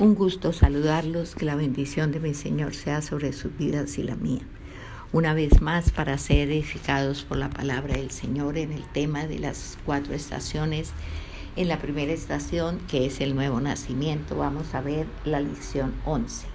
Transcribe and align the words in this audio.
Un 0.00 0.14
gusto 0.14 0.52
saludarlos, 0.52 1.34
que 1.34 1.44
la 1.44 1.56
bendición 1.56 2.12
de 2.12 2.20
mi 2.20 2.32
Señor 2.32 2.72
sea 2.76 3.02
sobre 3.02 3.32
sus 3.32 3.56
vidas 3.58 3.98
y 3.98 4.04
la 4.04 4.14
mía. 4.14 4.42
Una 5.12 5.34
vez 5.34 5.60
más 5.60 5.90
para 5.90 6.16
ser 6.18 6.52
edificados 6.52 7.24
por 7.24 7.36
la 7.36 7.50
palabra 7.50 7.94
del 7.94 8.12
Señor 8.12 8.58
en 8.58 8.70
el 8.70 8.84
tema 8.84 9.26
de 9.26 9.40
las 9.40 9.76
cuatro 9.84 10.14
estaciones. 10.14 10.92
En 11.56 11.66
la 11.66 11.80
primera 11.80 12.12
estación, 12.12 12.78
que 12.86 13.06
es 13.06 13.20
el 13.20 13.34
nuevo 13.34 13.60
nacimiento, 13.60 14.36
vamos 14.36 14.72
a 14.72 14.82
ver 14.82 15.08
la 15.24 15.40
lección 15.40 15.92
11. 16.04 16.46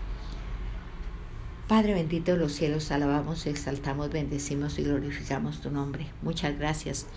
Padre 1.68 1.96
bendito 1.96 2.32
de 2.32 2.38
los 2.38 2.54
cielos, 2.54 2.92
alabamos, 2.92 3.46
exaltamos, 3.46 4.10
bendecimos 4.10 4.80
y 4.80 4.84
glorificamos 4.84 5.60
tu 5.60 5.70
nombre. 5.70 6.08
Muchas 6.22 6.58
gracias 6.58 7.08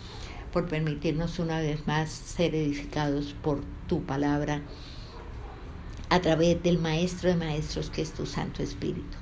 por 0.53 0.67
permitirnos 0.67 1.39
una 1.39 1.61
vez 1.61 1.87
más 1.87 2.11
ser 2.11 2.57
edificados 2.57 3.37
por 3.45 3.61
tu 3.87 4.03
palabra 4.03 4.63
a 6.09 6.21
través 6.21 6.63
del 6.63 6.79
Maestro 6.79 7.31
de 7.31 7.37
Maestros 7.37 7.91
que 7.91 8.03
es 8.03 8.13
tu 8.13 8.27
Santo 8.27 8.63
Espíritu. 8.63 9.17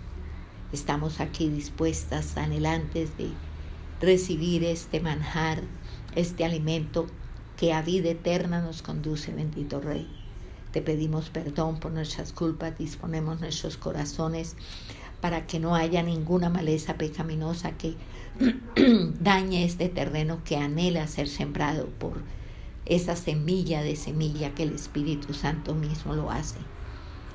Estamos 0.72 1.20
aquí 1.20 1.48
dispuestas, 1.48 2.36
anhelantes 2.36 3.16
de 3.16 3.28
recibir 4.00 4.64
este 4.64 5.00
manjar, 5.00 5.62
este 6.14 6.44
alimento 6.44 7.06
que 7.56 7.72
a 7.72 7.80
vida 7.80 8.10
eterna 8.10 8.60
nos 8.60 8.82
conduce, 8.82 9.32
bendito 9.32 9.80
Rey. 9.80 10.06
Te 10.72 10.82
pedimos 10.82 11.30
perdón 11.30 11.80
por 11.80 11.92
nuestras 11.92 12.32
culpas, 12.32 12.77
disponemos 12.77 13.41
nuestros 13.41 13.78
corazones 13.78 14.56
para 15.22 15.46
que 15.46 15.60
no 15.60 15.74
haya 15.74 16.02
ninguna 16.02 16.50
maleza 16.50 16.98
pecaminosa 16.98 17.78
que 17.78 17.94
dañe 19.20 19.64
este 19.64 19.88
terreno 19.88 20.42
que 20.44 20.56
anhela 20.56 21.06
ser 21.06 21.28
sembrado 21.28 21.86
por 21.86 22.20
esa 22.84 23.16
semilla 23.16 23.82
de 23.82 23.96
semilla 23.96 24.55
que 24.55 24.64
el 24.64 24.74
Espíritu 24.74 25.32
Santo 25.32 25.74
mismo 25.74 26.14
lo 26.14 26.30
hace. 26.30 26.58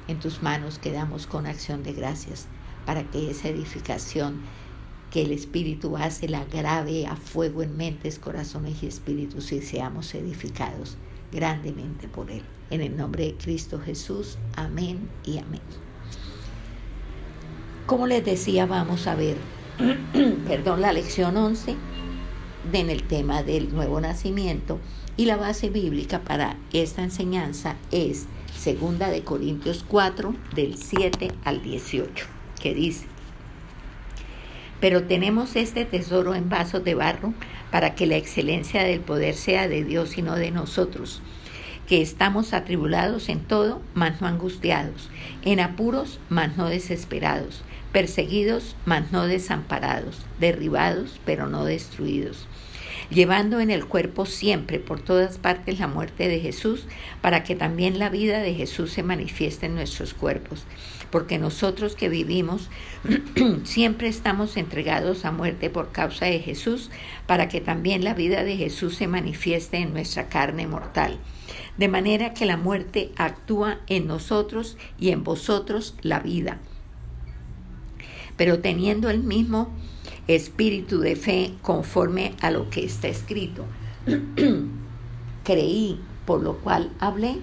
En 0.09 0.19
tus 0.19 0.41
manos 0.41 0.79
quedamos 0.79 1.27
con 1.27 1.45
acción 1.45 1.83
de 1.83 1.93
gracias 1.93 2.47
para 2.87 3.03
que 3.03 3.29
esa 3.29 3.49
edificación 3.49 4.41
que 5.11 5.21
el 5.21 5.31
Espíritu 5.31 5.97
hace 5.97 6.27
la 6.27 6.45
grave 6.45 7.05
a 7.05 7.15
fuego 7.15 7.61
en 7.61 7.77
mentes, 7.77 8.17
corazones 8.17 8.81
y 8.81 8.87
espíritus 8.87 9.51
y 9.51 9.61
seamos 9.61 10.15
edificados 10.15 10.97
grandemente 11.31 12.07
por 12.07 12.31
Él. 12.31 12.41
En 12.71 12.81
el 12.81 12.97
nombre 12.97 13.25
de 13.25 13.35
Cristo 13.35 13.79
Jesús, 13.79 14.39
amén 14.55 15.07
y 15.23 15.37
amén. 15.37 15.61
Como 17.85 18.07
les 18.07 18.25
decía, 18.25 18.65
vamos 18.65 19.05
a 19.05 19.13
ver, 19.13 19.37
perdón, 20.47 20.81
la 20.81 20.91
lección 20.91 21.37
11 21.37 21.75
en 22.73 22.89
el 22.89 23.03
tema 23.03 23.43
del 23.43 23.71
nuevo 23.71 24.01
nacimiento 24.01 24.79
y 25.17 25.25
la 25.25 25.37
base 25.37 25.69
bíblica 25.69 26.23
para 26.23 26.57
esta 26.73 27.03
enseñanza 27.03 27.75
es 27.91 28.25
Segunda 28.59 29.09
de 29.09 29.23
Corintios 29.23 29.85
4, 29.87 30.35
del 30.53 30.75
7 30.75 31.31
al 31.45 31.63
18, 31.63 32.25
que 32.61 32.73
dice, 32.73 33.05
pero 34.81 35.03
tenemos 35.03 35.55
este 35.55 35.85
tesoro 35.85 36.35
en 36.35 36.49
vasos 36.49 36.83
de 36.83 36.93
barro 36.93 37.33
para 37.71 37.95
que 37.95 38.05
la 38.05 38.17
excelencia 38.17 38.83
del 38.83 38.99
poder 38.99 39.35
sea 39.35 39.69
de 39.69 39.85
Dios 39.85 40.17
y 40.17 40.23
no 40.23 40.35
de 40.35 40.51
nosotros, 40.51 41.21
que 41.87 42.01
estamos 42.01 42.51
atribulados 42.51 43.29
en 43.29 43.39
todo, 43.45 43.81
mas 43.93 44.19
no 44.19 44.27
angustiados, 44.27 45.09
en 45.43 45.61
apuros, 45.61 46.19
mas 46.27 46.57
no 46.57 46.67
desesperados, 46.67 47.61
perseguidos, 47.93 48.75
mas 48.85 49.09
no 49.13 49.25
desamparados, 49.25 50.25
derribados, 50.37 51.21
pero 51.23 51.47
no 51.47 51.63
destruidos 51.63 52.45
llevando 53.09 53.59
en 53.59 53.71
el 53.71 53.85
cuerpo 53.85 54.25
siempre 54.25 54.79
por 54.79 54.99
todas 54.99 55.37
partes 55.37 55.79
la 55.79 55.87
muerte 55.87 56.27
de 56.27 56.39
Jesús, 56.39 56.85
para 57.21 57.43
que 57.43 57.55
también 57.55 57.99
la 57.99 58.09
vida 58.09 58.39
de 58.39 58.53
Jesús 58.53 58.91
se 58.91 59.03
manifieste 59.03 59.65
en 59.65 59.75
nuestros 59.75 60.13
cuerpos. 60.13 60.65
Porque 61.09 61.39
nosotros 61.39 61.95
que 61.95 62.07
vivimos 62.07 62.69
siempre 63.63 64.07
estamos 64.07 64.57
entregados 64.57 65.25
a 65.25 65.31
muerte 65.31 65.69
por 65.69 65.91
causa 65.91 66.25
de 66.25 66.39
Jesús, 66.39 66.91
para 67.25 67.49
que 67.49 67.61
también 67.61 68.03
la 68.03 68.13
vida 68.13 68.43
de 68.43 68.57
Jesús 68.57 68.95
se 68.95 69.07
manifieste 69.07 69.77
en 69.77 69.93
nuestra 69.93 70.29
carne 70.29 70.67
mortal. 70.67 71.17
De 71.77 71.87
manera 71.87 72.33
que 72.33 72.45
la 72.45 72.57
muerte 72.57 73.11
actúa 73.15 73.79
en 73.87 74.05
nosotros 74.05 74.77
y 74.99 75.09
en 75.09 75.23
vosotros 75.23 75.95
la 76.01 76.19
vida. 76.19 76.59
Pero 78.37 78.59
teniendo 78.59 79.09
el 79.09 79.23
mismo 79.23 79.73
espíritu 80.35 80.99
de 80.99 81.15
fe 81.15 81.53
conforme 81.63 82.35
a 82.41 82.51
lo 82.51 82.69
que 82.69 82.85
está 82.85 83.07
escrito. 83.07 83.65
Creí, 85.43 85.99
por 86.25 86.41
lo 86.41 86.57
cual 86.57 86.91
hablé. 86.99 87.37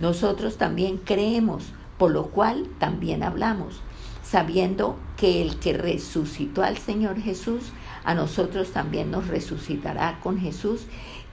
Nosotros 0.00 0.56
también 0.56 0.96
creemos, 0.98 1.66
por 1.96 2.10
lo 2.10 2.26
cual 2.26 2.66
también 2.80 3.22
hablamos, 3.22 3.80
sabiendo 4.24 4.96
que 5.16 5.42
el 5.42 5.60
que 5.60 5.74
resucitó 5.74 6.64
al 6.64 6.76
Señor 6.76 7.20
Jesús, 7.20 7.62
a 8.02 8.14
nosotros 8.14 8.70
también 8.72 9.12
nos 9.12 9.28
resucitará 9.28 10.18
con 10.20 10.38
Jesús 10.38 10.82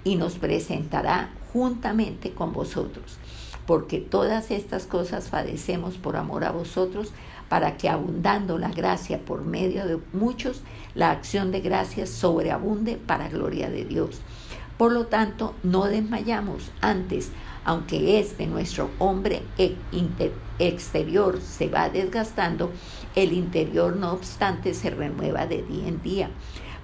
y 0.04 0.16
nos 0.16 0.36
presentará 0.36 1.32
juntamente 1.52 2.34
con 2.34 2.54
vosotros. 2.54 3.18
Porque 3.66 3.98
todas 3.98 4.52
estas 4.52 4.86
cosas 4.86 5.30
padecemos 5.30 5.96
por 5.96 6.16
amor 6.16 6.44
a 6.44 6.52
vosotros, 6.52 7.12
para 7.52 7.76
que 7.76 7.90
abundando 7.90 8.58
la 8.58 8.70
gracia 8.70 9.26
por 9.26 9.44
medio 9.44 9.86
de 9.86 10.00
muchos, 10.14 10.62
la 10.96 11.12
acción 11.12 11.52
de 11.52 11.60
gracias 11.60 12.08
sobreabunde 12.08 12.96
para 12.96 13.28
gloria 13.28 13.70
de 13.70 13.84
Dios. 13.84 14.22
Por 14.78 14.94
lo 14.94 15.08
tanto, 15.08 15.54
no 15.62 15.84
desmayamos 15.84 16.72
antes, 16.80 17.30
aunque 17.66 18.22
este 18.22 18.48
nuestro 18.48 18.90
hombre 19.00 19.42
e 19.58 19.76
exterior 20.60 21.42
se 21.42 21.68
va 21.68 21.90
desgastando, 21.90 22.72
el 23.16 23.34
interior 23.34 23.98
no 23.98 24.14
obstante 24.14 24.74
se 24.74 24.90
renueva 24.90 25.46
de 25.46 25.62
día 25.62 25.90
en 25.90 26.02
día, 26.02 26.30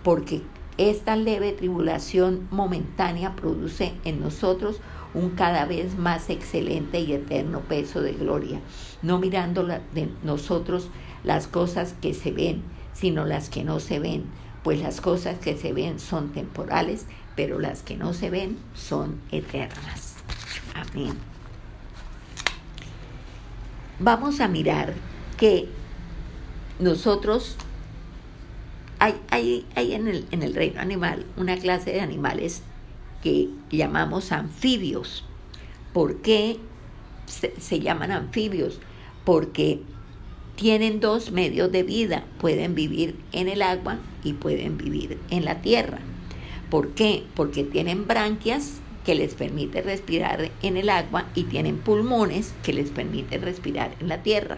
porque 0.03 0.41
esta 0.77 1.15
leve 1.15 1.53
tribulación 1.53 2.49
momentánea 2.51 3.37
produce 3.37 3.93
en 4.03 4.19
nosotros 4.19 4.81
un 5.13 5.31
cada 5.31 5.65
vez 5.65 5.97
más 5.97 6.29
excelente 6.29 6.99
y 6.99 7.13
eterno 7.13 7.61
peso 7.61 8.01
de 8.01 8.13
gloria, 8.13 8.59
no 9.01 9.19
mirando 9.19 9.65
de 9.65 10.09
nosotros 10.23 10.89
las 11.23 11.47
cosas 11.47 11.93
que 12.01 12.13
se 12.13 12.31
ven, 12.31 12.63
sino 12.93 13.25
las 13.25 13.49
que 13.49 13.63
no 13.63 13.79
se 13.79 13.99
ven, 13.99 14.25
pues 14.63 14.81
las 14.81 15.01
cosas 15.01 15.39
que 15.39 15.57
se 15.57 15.73
ven 15.73 15.99
son 15.99 16.31
temporales, 16.31 17.05
pero 17.35 17.59
las 17.59 17.83
que 17.83 17.95
no 17.95 18.13
se 18.13 18.29
ven 18.29 18.57
son 18.73 19.21
eternas. 19.31 20.15
Amén. 20.73 21.13
Vamos 23.99 24.39
a 24.41 24.47
mirar 24.47 24.93
que 25.37 25.69
nosotros 26.79 27.55
hay, 28.99 29.19
hay, 29.29 29.65
hay 29.75 29.93
en, 29.93 30.07
el, 30.07 30.27
en 30.31 30.43
el 30.43 30.53
reino 30.53 30.81
animal 30.81 31.25
una 31.35 31.57
clase 31.57 31.91
de 31.91 32.01
animales 32.01 32.61
que 33.23 33.49
llamamos 33.71 34.31
anfibios. 34.31 35.23
¿Por 35.93 36.21
qué 36.21 36.57
se, 37.25 37.79
llaman 37.79 38.11
anfibios? 38.11 38.79
Porque 39.25 39.81
tienen 40.55 40.99
dos 40.99 41.31
medios 41.31 41.71
de 41.71 41.83
vida, 41.83 42.23
pueden 42.39 42.75
vivir 42.75 43.15
en 43.31 43.47
el 43.47 43.61
agua 43.61 43.97
y 44.23 44.33
pueden 44.33 44.77
vivir 44.77 45.19
en 45.29 45.45
la 45.45 45.61
tierra. 45.61 45.99
¿Por 46.69 46.89
qué? 46.89 47.23
Porque 47.35 47.63
tienen 47.63 48.07
branquias 48.07 48.81
que 49.05 49.15
les 49.15 49.35
permiten 49.35 49.85
respirar 49.85 50.51
en 50.61 50.77
el 50.77 50.89
agua 50.89 51.25
y 51.33 51.43
tienen 51.43 51.77
pulmones 51.77 52.53
que 52.63 52.73
les 52.73 52.89
permiten 52.89 53.41
respirar 53.41 53.95
en 53.99 54.09
la 54.09 54.21
tierra. 54.21 54.57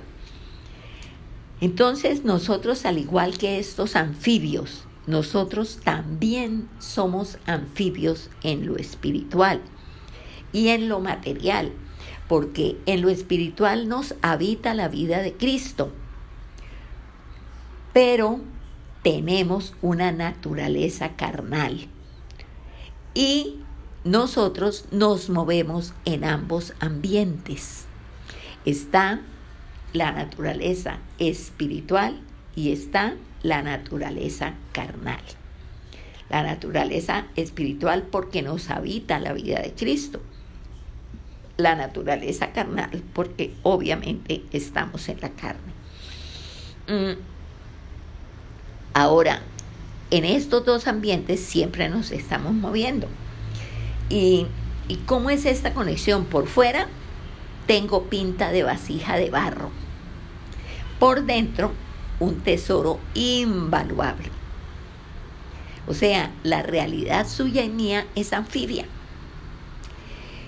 Entonces 1.62 2.24
nosotros, 2.24 2.86
al 2.86 2.98
igual 2.98 3.38
que 3.38 3.59
estos 3.59 3.96
anfibios, 3.96 4.86
nosotros 5.09 5.80
también 5.84 6.70
somos 6.78 7.40
anfibios 7.47 8.30
en 8.44 8.68
lo 8.68 8.78
espiritual 8.78 9.59
y 10.53 10.68
en 10.68 10.88
lo 10.88 11.00
material, 11.00 11.72
porque 12.28 12.78
en 12.86 13.02
lo 13.02 13.09
espiritual 13.09 13.90
nos 13.90 14.13
habita 14.22 14.75
la 14.75 14.88
vida 14.88 15.24
de 15.24 15.34
Cristo, 15.34 15.92
pero 17.92 18.39
tenemos 19.01 19.74
una 19.81 20.12
naturaleza 20.12 21.16
carnal 21.16 21.88
y 23.16 23.62
nosotros 24.04 24.86
nos 24.92 25.31
movemos 25.31 25.95
en 26.06 26.24
ambos 26.24 26.75
ambientes. 26.80 27.86
Está 28.63 29.22
la 29.92 30.12
naturaleza 30.12 31.00
espiritual 31.18 32.22
y 32.56 32.72
está 32.72 33.16
la 33.44 33.62
naturaleza 33.62 34.53
carnal. 34.71 35.21
La 36.30 36.44
naturaleza 36.44 37.25
espiritual 37.36 38.03
porque 38.03 38.41
nos 38.41 38.69
habita 38.69 39.19
la 39.19 39.33
vida 39.33 39.62
de 39.62 39.74
Cristo. 39.74 40.21
La 41.57 41.75
naturaleza 41.75 42.51
carnal 42.51 43.03
porque 43.13 43.53
obviamente 43.63 44.44
estamos 44.51 45.09
en 45.09 45.19
la 45.21 45.30
carne. 45.30 45.74
Mm. 46.88 47.19
Ahora, 48.94 49.41
en 50.12 50.25
estos 50.25 50.65
dos 50.65 50.88
ambientes 50.88 51.39
siempre 51.39 51.89
nos 51.89 52.12
estamos 52.12 52.53
moviendo. 52.53 53.07
¿Y, 54.09 54.47
¿Y 54.88 54.95
cómo 55.06 55.30
es 55.30 55.45
esta 55.45 55.74
conexión? 55.74 56.25
Por 56.25 56.47
fuera 56.47 56.88
tengo 57.68 58.06
pinta 58.06 58.51
de 58.51 58.63
vasija 58.63 59.15
de 59.18 59.30
barro. 59.30 59.69
Por 60.97 61.25
dentro, 61.25 61.71
un 62.19 62.39
tesoro 62.42 63.00
invaluable. 63.13 64.30
O 65.88 65.94
sea, 65.94 66.31
la 66.44 66.62
realidad 66.62 67.27
suya 67.27 67.63
y 67.63 67.69
mía 67.69 68.06
es 68.16 68.33
anfibia. 68.33 68.86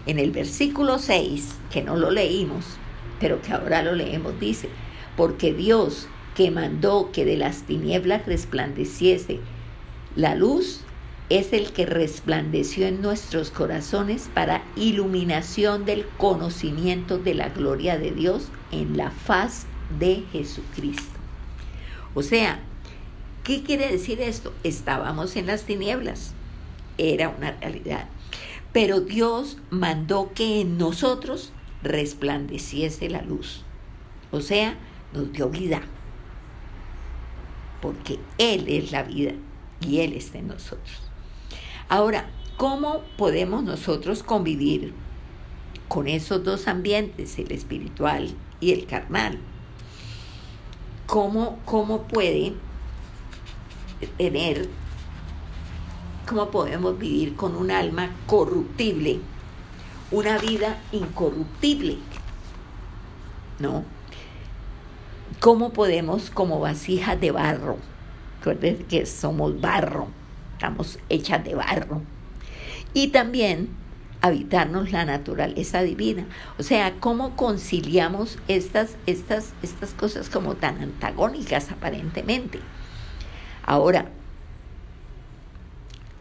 En 0.06 0.20
el 0.20 0.32
versículo 0.32 1.00
6, 1.00 1.56
que 1.72 1.82
no 1.82 1.96
lo 1.96 2.12
leímos, 2.12 2.66
pero 3.20 3.42
que 3.42 3.54
ahora 3.54 3.84
lo 3.84 3.94
leemos, 3.94 4.40
dice, 4.40 4.70
porque 5.16 5.54
Dios 5.54 6.08
que 6.36 6.52
mandó 6.52 7.12
que 7.12 7.26
de 7.26 7.38
las 7.38 7.64
tinieblas 7.64 8.26
resplandeciese 8.26 9.40
la 10.16 10.36
luz, 10.36 10.82
es 11.30 11.54
el 11.54 11.72
que 11.72 11.86
resplandeció 11.86 12.86
en 12.88 13.02
nuestros 13.02 13.52
corazones 13.52 14.30
para 14.34 14.64
iluminación 14.76 15.86
del 15.86 16.06
conocimiento 16.18 17.18
de 17.18 17.36
la 17.36 17.50
gloria 17.50 17.98
de 17.98 18.12
Dios 18.12 18.50
en 18.72 18.98
la 18.98 19.12
faz 19.12 19.66
de 19.98 20.24
Jesucristo. 20.34 21.21
O 22.14 22.24
sea, 22.24 22.60
¿qué 23.44 23.64
quiere 23.64 23.90
decir 23.90 24.22
esto? 24.22 24.54
Estábamos 24.64 25.36
en 25.36 25.48
las 25.48 25.64
tinieblas, 25.64 26.34
era 26.98 27.30
una 27.30 27.52
realidad, 27.52 28.08
pero 28.74 29.02
Dios 29.02 29.58
mandó 29.70 30.32
que 30.34 30.62
en 30.62 30.78
nosotros 30.78 31.54
resplandeciese 31.84 33.10
la 33.10 33.22
luz. 33.22 33.64
O 34.32 34.42
sea, 34.42 34.78
nos 35.14 35.32
dio 35.32 35.50
vida, 35.50 35.82
porque 37.82 38.20
Él 38.38 38.66
es 38.68 38.92
la 38.92 39.04
vida 39.04 39.34
y 39.80 40.00
Él 40.00 40.14
está 40.14 40.38
en 40.38 40.48
nosotros. 40.48 41.02
Ahora, 41.90 42.30
¿cómo 42.58 43.02
podemos 43.18 43.64
nosotros 43.64 44.24
convivir 44.24 44.94
con 45.88 46.08
esos 46.08 46.44
dos 46.44 46.68
ambientes, 46.68 47.38
el 47.40 47.52
espiritual 47.52 48.34
y 48.62 48.72
el 48.72 48.86
carnal? 48.86 49.40
¿Cómo, 51.12 51.60
cómo 51.66 52.04
puede 52.04 52.54
tener, 54.18 54.70
cómo 56.26 56.50
podemos 56.50 56.98
vivir 56.98 57.36
con 57.36 57.58
un 57.58 57.70
alma 57.70 58.12
corruptible, 58.28 59.20
una 60.10 60.38
vida 60.38 60.80
incorruptible? 60.94 61.98
¿No? 63.60 63.84
¿Cómo 65.42 65.74
podemos 65.74 66.30
como 66.30 66.62
vasijas 66.62 67.20
de 67.20 67.32
barro? 67.32 67.76
Recuerden 68.40 68.86
que 68.86 69.06
somos 69.06 69.60
barro 69.60 70.08
estamos 70.62 71.00
hechas 71.10 71.44
de 71.44 71.56
barro. 71.56 72.04
Y 72.94 73.08
también 73.08 73.70
habitarnos 74.22 74.92
la 74.92 75.06
naturaleza 75.06 75.82
divina. 75.82 76.26
O 76.58 76.64
sea, 76.64 76.94
¿cómo 77.00 77.36
conciliamos 77.36 78.38
estas, 78.48 78.96
estas, 79.08 79.54
estas 79.64 79.94
cosas 79.94 80.30
como 80.30 80.56
tan 80.56 80.82
antagónicas 80.82 81.72
aparentemente? 81.72 82.60
Ahora, 83.64 84.10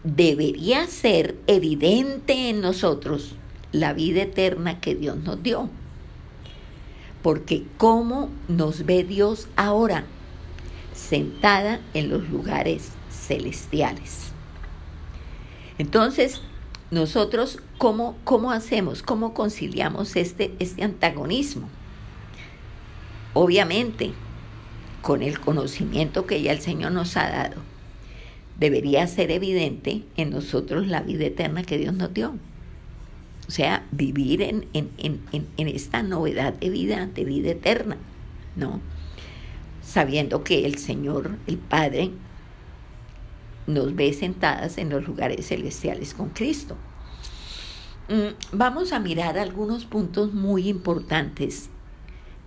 debería 0.02 0.86
ser 0.86 1.36
evidente 1.46 2.48
en 2.48 2.60
nosotros 2.60 3.34
la 3.72 3.92
vida 3.92 4.22
eterna 4.22 4.80
que 4.80 4.94
Dios 4.94 5.16
nos 5.18 5.42
dio. 5.42 5.68
Porque 7.22 7.64
¿cómo 7.76 8.30
nos 8.48 8.86
ve 8.86 9.04
Dios 9.04 9.48
ahora? 9.56 10.04
Sentada 10.94 11.80
en 11.92 12.08
los 12.08 12.28
lugares 12.30 12.92
celestiales. 13.10 14.30
Entonces, 15.78 16.40
nosotros, 16.90 17.60
¿cómo, 17.80 18.18
cómo 18.24 18.52
hacemos? 18.52 19.02
¿Cómo 19.02 19.32
conciliamos 19.32 20.14
este, 20.14 20.52
este 20.58 20.84
antagonismo? 20.84 21.66
Obviamente, 23.32 24.12
con 25.00 25.22
el 25.22 25.40
conocimiento 25.40 26.26
que 26.26 26.42
ya 26.42 26.52
el 26.52 26.60
Señor 26.60 26.92
nos 26.92 27.16
ha 27.16 27.30
dado, 27.30 27.56
debería 28.58 29.06
ser 29.06 29.30
evidente 29.30 30.02
en 30.18 30.28
nosotros 30.28 30.88
la 30.88 31.00
vida 31.00 31.24
eterna 31.24 31.62
que 31.62 31.78
Dios 31.78 31.94
nos 31.94 32.12
dio. 32.12 32.34
O 33.48 33.50
sea, 33.50 33.86
vivir 33.92 34.42
en, 34.42 34.66
en, 34.74 34.90
en, 34.98 35.46
en, 35.56 35.68
esta 35.68 36.02
novedad 36.02 36.52
de 36.52 36.68
vida, 36.68 37.06
de 37.06 37.24
vida 37.24 37.52
eterna, 37.52 37.96
¿no? 38.56 38.78
Sabiendo 39.80 40.44
que 40.44 40.66
el 40.66 40.76
Señor, 40.76 41.38
el 41.46 41.56
Padre, 41.56 42.10
nos 43.66 43.96
ve 43.96 44.12
sentadas 44.12 44.76
en 44.76 44.90
los 44.90 45.06
lugares 45.06 45.48
celestiales 45.48 46.12
con 46.12 46.28
Cristo. 46.28 46.76
Mm, 48.10 48.34
vamos 48.50 48.92
a 48.92 48.98
mirar 48.98 49.38
algunos 49.38 49.84
puntos 49.84 50.34
muy 50.34 50.68
importantes 50.68 51.70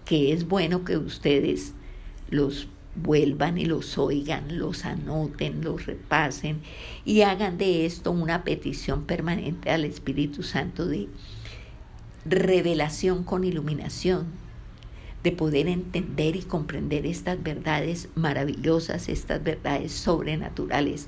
que 0.03 0.33
es 0.33 0.45
bueno 0.45 0.83
que 0.83 0.97
ustedes 0.97 1.73
los 2.29 2.67
vuelvan 2.97 3.57
y 3.57 3.63
los 3.63 3.97
oigan, 3.97 4.57
los 4.57 4.83
anoten, 4.83 5.63
los 5.63 5.85
repasen 5.85 6.59
y 7.05 7.21
hagan 7.21 7.57
de 7.57 7.85
esto 7.85 8.11
una 8.11 8.43
petición 8.43 9.05
permanente 9.05 9.71
al 9.71 9.85
Espíritu 9.85 10.43
Santo 10.43 10.85
de 10.85 11.07
revelación 12.25 13.23
con 13.23 13.45
iluminación, 13.45 14.25
de 15.23 15.31
poder 15.31 15.69
entender 15.69 16.35
y 16.35 16.41
comprender 16.41 17.05
estas 17.05 17.41
verdades 17.41 18.09
maravillosas, 18.15 19.07
estas 19.07 19.41
verdades 19.41 19.93
sobrenaturales 19.93 21.07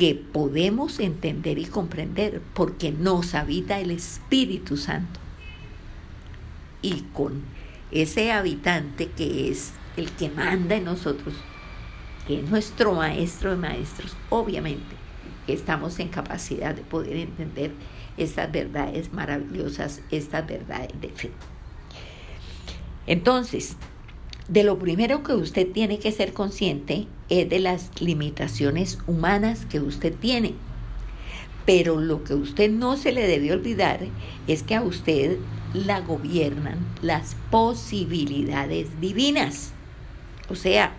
que 0.00 0.14
podemos 0.14 0.98
entender 0.98 1.58
y 1.58 1.66
comprender 1.66 2.40
porque 2.54 2.90
nos 2.90 3.34
habita 3.34 3.80
el 3.80 3.90
Espíritu 3.90 4.78
Santo. 4.78 5.20
Y 6.80 7.02
con 7.12 7.42
ese 7.90 8.32
habitante 8.32 9.10
que 9.10 9.50
es 9.50 9.72
el 9.98 10.10
que 10.12 10.30
manda 10.30 10.76
en 10.76 10.84
nosotros, 10.84 11.34
que 12.26 12.40
es 12.40 12.48
nuestro 12.48 12.94
maestro 12.94 13.50
de 13.50 13.58
maestros, 13.58 14.16
obviamente 14.30 14.96
estamos 15.46 15.98
en 15.98 16.08
capacidad 16.08 16.74
de 16.74 16.80
poder 16.80 17.18
entender 17.18 17.72
estas 18.16 18.50
verdades 18.50 19.12
maravillosas, 19.12 20.00
estas 20.10 20.46
verdades 20.46 20.98
de 20.98 21.10
fe. 21.10 21.30
Entonces, 23.06 23.76
de 24.50 24.64
lo 24.64 24.80
primero 24.80 25.22
que 25.22 25.32
usted 25.32 25.70
tiene 25.70 26.00
que 26.00 26.10
ser 26.10 26.32
consciente 26.32 27.06
es 27.28 27.48
de 27.48 27.60
las 27.60 27.88
limitaciones 28.00 28.98
humanas 29.06 29.64
que 29.64 29.78
usted 29.78 30.12
tiene. 30.12 30.54
Pero 31.66 32.00
lo 32.00 32.24
que 32.24 32.34
usted 32.34 32.68
no 32.68 32.96
se 32.96 33.12
le 33.12 33.28
debe 33.28 33.52
olvidar 33.52 34.00
es 34.48 34.64
que 34.64 34.74
a 34.74 34.82
usted 34.82 35.38
la 35.72 36.00
gobiernan 36.00 36.84
las 37.00 37.36
posibilidades 37.52 39.00
divinas. 39.00 39.70
O 40.48 40.56
sea, 40.56 40.96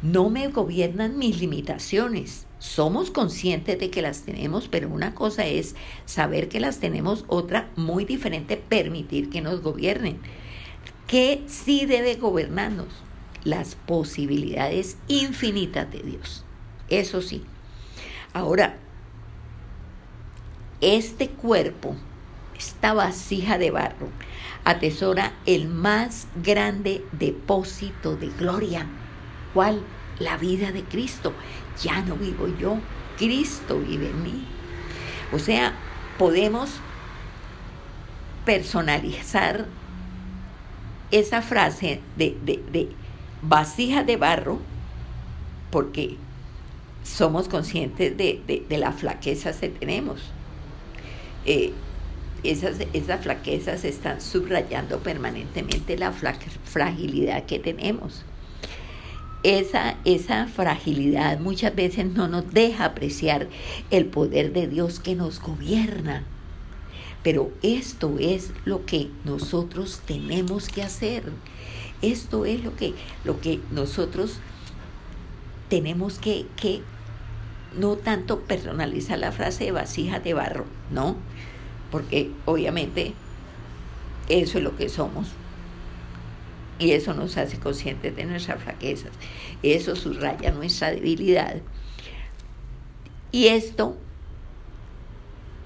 no 0.00 0.30
me 0.30 0.46
gobiernan 0.46 1.18
mis 1.18 1.40
limitaciones. 1.40 2.46
Somos 2.60 3.10
conscientes 3.10 3.80
de 3.80 3.90
que 3.90 4.02
las 4.02 4.22
tenemos, 4.22 4.68
pero 4.68 4.88
una 4.88 5.16
cosa 5.16 5.46
es 5.46 5.74
saber 6.06 6.48
que 6.48 6.60
las 6.60 6.78
tenemos, 6.78 7.24
otra 7.26 7.70
muy 7.74 8.04
diferente, 8.04 8.56
permitir 8.56 9.30
que 9.30 9.40
nos 9.40 9.62
gobiernen 9.62 10.18
que 11.08 11.42
sí 11.48 11.86
debe 11.86 12.14
gobernarnos 12.14 12.88
las 13.42 13.74
posibilidades 13.74 14.98
infinitas 15.08 15.90
de 15.90 16.02
Dios. 16.02 16.44
Eso 16.88 17.22
sí. 17.22 17.42
Ahora, 18.34 18.76
este 20.80 21.30
cuerpo, 21.30 21.96
esta 22.56 22.92
vasija 22.92 23.58
de 23.58 23.70
barro, 23.70 24.10
atesora 24.64 25.32
el 25.46 25.66
más 25.66 26.28
grande 26.42 27.04
depósito 27.12 28.14
de 28.14 28.28
gloria. 28.28 28.86
¿Cuál? 29.54 29.82
La 30.18 30.36
vida 30.36 30.72
de 30.72 30.84
Cristo. 30.84 31.32
Ya 31.82 32.02
no 32.02 32.16
vivo 32.16 32.48
yo, 32.60 32.78
Cristo 33.16 33.80
vive 33.80 34.10
en 34.10 34.22
mí. 34.22 34.46
O 35.32 35.38
sea, 35.38 35.74
podemos 36.18 36.70
personalizar 38.44 39.66
esa 41.10 41.42
frase 41.42 42.00
de, 42.16 42.36
de, 42.44 42.88
vasija 43.42 44.02
de 44.04 44.16
barro, 44.16 44.58
porque 45.70 46.16
somos 47.02 47.48
conscientes 47.48 48.16
de, 48.16 48.64
las 48.70 48.96
flaquezas 48.96 49.56
que 49.56 49.68
tenemos. 49.68 50.20
Eh, 51.44 51.72
esas, 52.44 52.76
esas 52.92 53.22
flaquezas 53.22 53.84
están 53.84 54.20
subrayando 54.20 55.00
permanentemente 55.00 55.96
la 55.96 56.12
fragilidad 56.12 57.44
que 57.46 57.58
tenemos. 57.58 58.24
Esa, 59.42 59.96
esa 60.04 60.46
fragilidad 60.46 61.38
muchas 61.38 61.74
veces 61.74 62.06
no 62.06 62.28
nos 62.28 62.52
deja 62.52 62.86
apreciar 62.86 63.48
el 63.90 64.06
poder 64.06 64.52
de 64.52 64.66
Dios 64.66 65.00
que 65.00 65.14
nos 65.14 65.40
gobierna 65.40 66.24
pero 67.22 67.52
esto 67.62 68.16
es 68.18 68.52
lo 68.64 68.86
que 68.86 69.10
nosotros 69.24 70.02
tenemos 70.06 70.68
que 70.68 70.82
hacer. 70.82 71.32
Esto 72.02 72.44
es 72.46 72.64
lo 72.64 72.76
que, 72.76 72.94
lo 73.24 73.40
que 73.40 73.60
nosotros 73.70 74.40
tenemos 75.68 76.18
que, 76.18 76.46
que 76.56 76.82
no 77.76 77.96
tanto 77.96 78.40
personalizar 78.42 79.18
la 79.18 79.32
frase 79.32 79.64
de 79.64 79.72
vasija 79.72 80.20
de 80.20 80.34
barro, 80.34 80.66
¿no? 80.90 81.16
Porque 81.90 82.32
obviamente 82.46 83.14
Eso 84.28 84.58
es 84.58 84.64
lo 84.64 84.76
que 84.76 84.88
somos. 84.88 85.36
Y 86.78 86.92
eso 86.92 87.14
nos 87.14 87.36
hace 87.36 87.58
conscientes 87.58 88.14
de 88.16 88.24
nuestras 88.24 88.62
flaquezas. 88.62 89.12
Eso 89.62 89.96
subraya 89.96 90.52
nuestra 90.52 90.90
debilidad. 90.92 91.62
Y 93.32 93.48
esto 93.48 93.96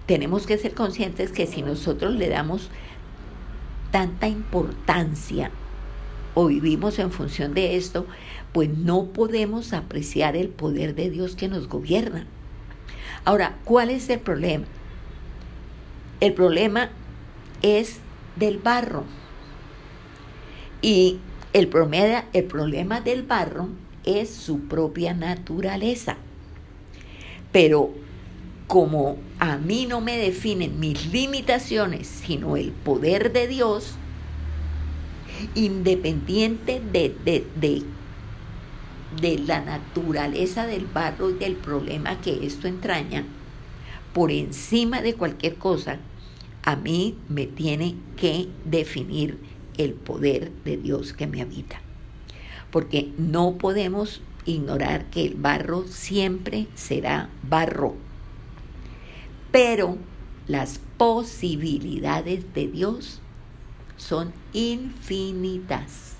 tenemos 0.06 0.46
que 0.46 0.58
ser 0.58 0.74
conscientes 0.74 1.32
que 1.32 1.46
si 1.46 1.62
nosotros 1.62 2.14
le 2.14 2.28
damos 2.28 2.70
tanta 3.90 4.28
importancia 4.28 5.50
o 6.34 6.46
vivimos 6.46 6.98
en 6.98 7.10
función 7.10 7.54
de 7.54 7.76
esto, 7.76 8.06
pues 8.52 8.70
no 8.76 9.06
podemos 9.06 9.72
apreciar 9.72 10.36
el 10.36 10.48
poder 10.48 10.94
de 10.94 11.10
Dios 11.10 11.36
que 11.36 11.48
nos 11.48 11.68
gobierna. 11.68 12.26
Ahora, 13.24 13.58
¿cuál 13.64 13.90
es 13.90 14.08
el 14.08 14.20
problema? 14.20 14.64
El 16.20 16.34
problema 16.34 16.90
es 17.62 17.98
del 18.36 18.58
barro. 18.58 19.04
Y 20.80 21.18
el 21.52 21.68
problema, 21.68 22.24
el 22.32 22.44
problema 22.44 23.00
del 23.00 23.22
barro 23.22 23.68
es 24.04 24.30
su 24.30 24.60
propia 24.60 25.14
naturaleza. 25.14 26.16
Pero 27.52 27.90
como 28.66 29.18
a 29.38 29.56
mí 29.58 29.86
no 29.86 30.00
me 30.00 30.16
definen 30.16 30.80
mis 30.80 31.12
limitaciones, 31.12 32.06
sino 32.06 32.56
el 32.56 32.70
poder 32.70 33.32
de 33.32 33.48
Dios, 33.48 33.94
independiente 35.54 36.80
de, 36.80 37.14
de, 37.24 37.46
de, 37.56 37.82
de, 39.20 39.38
la 39.40 39.60
naturaleza 39.60 40.66
del 40.66 40.86
barro 40.86 41.30
y 41.30 41.34
del 41.34 41.56
problema 41.56 42.20
que 42.20 42.46
esto 42.46 42.68
entraña, 42.68 43.24
por 44.12 44.30
encima 44.30 45.02
de 45.02 45.14
cualquier 45.14 45.56
cosa, 45.56 45.98
a 46.62 46.76
mí 46.76 47.16
me 47.28 47.46
tiene 47.46 47.96
que 48.16 48.48
definir 48.64 49.38
el 49.78 49.94
poder 49.94 50.52
de 50.64 50.76
Dios 50.76 51.12
que 51.12 51.26
me 51.26 51.42
habita. 51.42 51.80
Porque 52.70 53.10
no 53.18 53.58
podemos 53.58 54.22
ignorar 54.44 55.06
que 55.06 55.24
el 55.24 55.34
barro 55.34 55.84
siempre 55.86 56.66
será 56.74 57.28
barro. 57.42 57.94
Pero 59.52 59.96
las 60.48 60.80
posibilidades 60.96 62.52
de 62.54 62.66
Dios 62.66 63.20
son 63.96 64.32
infinitas. 64.52 66.14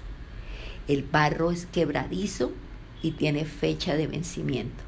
El 0.87 1.03
barro 1.03 1.51
es 1.51 1.67
quebradizo 1.67 2.53
y 3.03 3.13
tiene 3.13 3.45
fecha 3.45 3.97
de 3.97 4.07
vencimiento. 4.07 4.85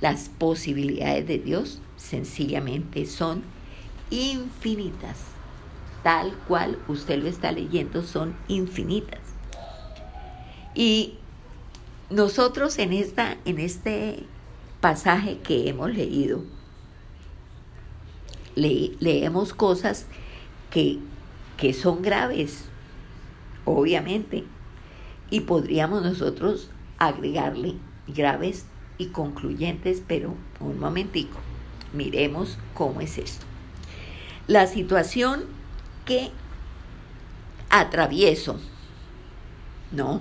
Las 0.00 0.28
posibilidades 0.28 1.28
de 1.28 1.38
Dios 1.38 1.80
sencillamente 1.96 3.06
son 3.06 3.44
infinitas 4.10 5.32
tal 6.02 6.34
cual 6.48 6.78
usted 6.88 7.22
lo 7.22 7.28
está 7.28 7.52
leyendo 7.52 8.02
son 8.02 8.34
infinitas. 8.48 9.20
Y 10.74 11.18
nosotros 12.10 12.78
en, 12.78 12.92
esta, 12.92 13.36
en 13.44 13.58
este 13.58 14.24
pasaje 14.80 15.38
que 15.38 15.68
hemos 15.68 15.92
leído, 15.92 16.42
leemos 18.54 19.54
cosas 19.54 20.06
que, 20.70 20.98
que 21.56 21.72
son 21.72 22.02
graves, 22.02 22.64
obviamente, 23.64 24.44
y 25.30 25.40
podríamos 25.40 26.02
nosotros 26.02 26.70
agregarle 26.98 27.74
graves 28.06 28.66
y 28.98 29.06
concluyentes, 29.06 30.02
pero 30.06 30.34
un 30.60 30.78
momentico, 30.78 31.38
miremos 31.92 32.58
cómo 32.74 33.00
es 33.00 33.18
esto. 33.18 33.46
La 34.46 34.66
situación 34.66 35.44
que 36.04 36.30
atravieso, 37.70 38.58
¿no? 39.90 40.20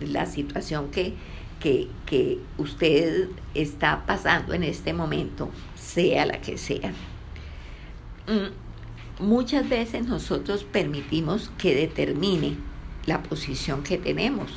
La 0.00 0.26
situación 0.26 0.90
que, 0.90 1.14
que, 1.60 2.38
usted 2.58 3.28
está 3.54 4.04
pasando 4.06 4.54
en 4.54 4.64
este 4.64 4.92
momento, 4.92 5.50
sea 5.76 6.26
la 6.26 6.40
que 6.40 6.58
sea. 6.58 6.92
Mm, 8.30 9.24
muchas 9.24 9.68
veces 9.68 10.06
nosotros 10.06 10.62
permitimos 10.62 11.50
que 11.58 11.74
determine 11.74 12.56
la 13.04 13.24
posición 13.24 13.82
que 13.82 13.98
tenemos. 13.98 14.52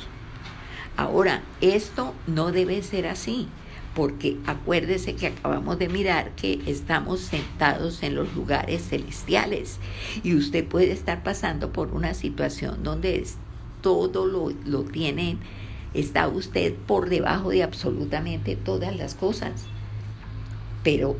Ahora, 0.96 1.42
esto 1.60 2.14
no 2.28 2.52
debe 2.52 2.80
ser 2.84 3.08
así 3.08 3.48
porque 3.96 4.36
acuérdese 4.46 5.16
que 5.16 5.26
acabamos 5.26 5.78
de 5.80 5.88
mirar 5.88 6.30
que 6.36 6.60
estamos 6.66 7.20
sentados 7.20 8.04
en 8.04 8.14
los 8.14 8.32
lugares 8.34 8.88
celestiales 8.88 9.78
y 10.22 10.36
usted 10.36 10.64
puede 10.64 10.92
estar 10.92 11.24
pasando 11.24 11.72
por 11.72 11.92
una 11.92 12.14
situación 12.14 12.84
donde 12.84 13.26
todo 13.80 14.26
lo, 14.26 14.52
lo 14.64 14.84
tiene, 14.84 15.36
está 15.94 16.28
usted 16.28 16.74
por 16.74 17.08
debajo 17.08 17.50
de 17.50 17.64
absolutamente 17.64 18.54
todas 18.54 18.96
las 18.96 19.16
cosas, 19.16 19.64
pero 20.84 21.16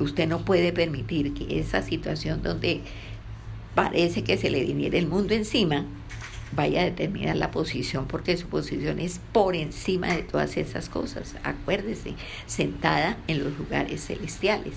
usted 0.00 0.28
no 0.28 0.44
puede 0.44 0.72
permitir 0.72 1.34
que 1.34 1.60
esa 1.60 1.82
situación 1.82 2.42
donde 2.42 2.80
parece 3.74 4.22
que 4.24 4.36
se 4.36 4.50
le 4.50 4.64
viniera 4.64 4.98
el 4.98 5.06
mundo 5.06 5.34
encima, 5.34 5.86
vaya 6.54 6.82
a 6.82 6.84
determinar 6.84 7.36
la 7.36 7.50
posición 7.50 8.06
porque 8.06 8.36
su 8.36 8.46
posición 8.46 9.00
es 9.00 9.20
por 9.32 9.56
encima 9.56 10.14
de 10.14 10.22
todas 10.22 10.56
esas 10.56 10.88
cosas. 10.88 11.34
Acuérdese, 11.42 12.14
sentada 12.46 13.16
en 13.26 13.42
los 13.42 13.56
lugares 13.58 14.06
celestiales. 14.06 14.74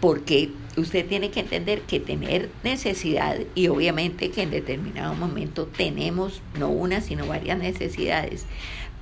Porque 0.00 0.50
usted 0.76 1.06
tiene 1.06 1.30
que 1.30 1.40
entender 1.40 1.82
que 1.82 2.00
tener 2.00 2.50
necesidad 2.64 3.38
y 3.54 3.68
obviamente 3.68 4.30
que 4.30 4.42
en 4.42 4.50
determinado 4.50 5.14
momento 5.14 5.66
tenemos 5.66 6.42
no 6.58 6.70
una 6.70 7.00
sino 7.00 7.26
varias 7.26 7.58
necesidades. 7.58 8.46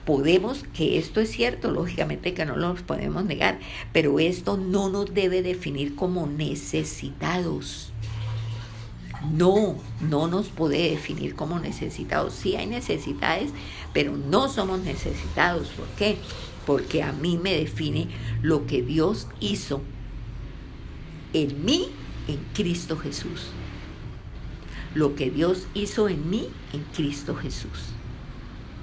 Podemos, 0.05 0.65
que 0.75 0.99
esto 0.99 1.21
es 1.21 1.31
cierto, 1.31 1.71
lógicamente 1.71 2.35
que 2.35 2.47
no 2.47 2.57
lo 2.57 2.75
podemos 2.75 3.25
negar, 3.25 3.59
pero 3.93 4.19
esto 4.19 4.57
no 4.57 4.89
nos 4.89 5.13
debe 5.15 5.43
definir 5.43 5.95
como 5.95 6.27
necesitados 6.27 7.93
no, 9.29 9.77
no 10.01 10.29
nos 10.29 10.49
puede 10.49 10.91
definir 10.91 11.35
como 11.35 11.59
necesitados. 11.59 12.35
Sí 12.35 12.57
hay 12.57 12.67
necesidades, 12.67 13.51
pero 13.93 14.17
no 14.17 14.49
somos 14.49 14.81
necesitados. 14.81 15.69
¿Por 15.69 15.87
qué? 15.89 16.17
Porque 16.67 17.03
a 17.03 17.13
mí 17.13 17.39
me 17.39 17.55
define 17.55 18.09
lo 18.43 18.67
que 18.67 18.83
Dios 18.83 19.29
hizo 19.41 19.83
en 21.33 21.65
mí, 21.65 21.89
en 22.29 22.39
Cristo 22.55 22.97
Jesús. 22.97 23.49
Lo 24.95 25.15
que 25.15 25.31
Dios 25.31 25.67
hizo 25.75 26.09
en 26.09 26.31
mí, 26.31 26.49
en 26.73 26.83
Cristo 26.95 27.37
Jesús. 27.37 27.91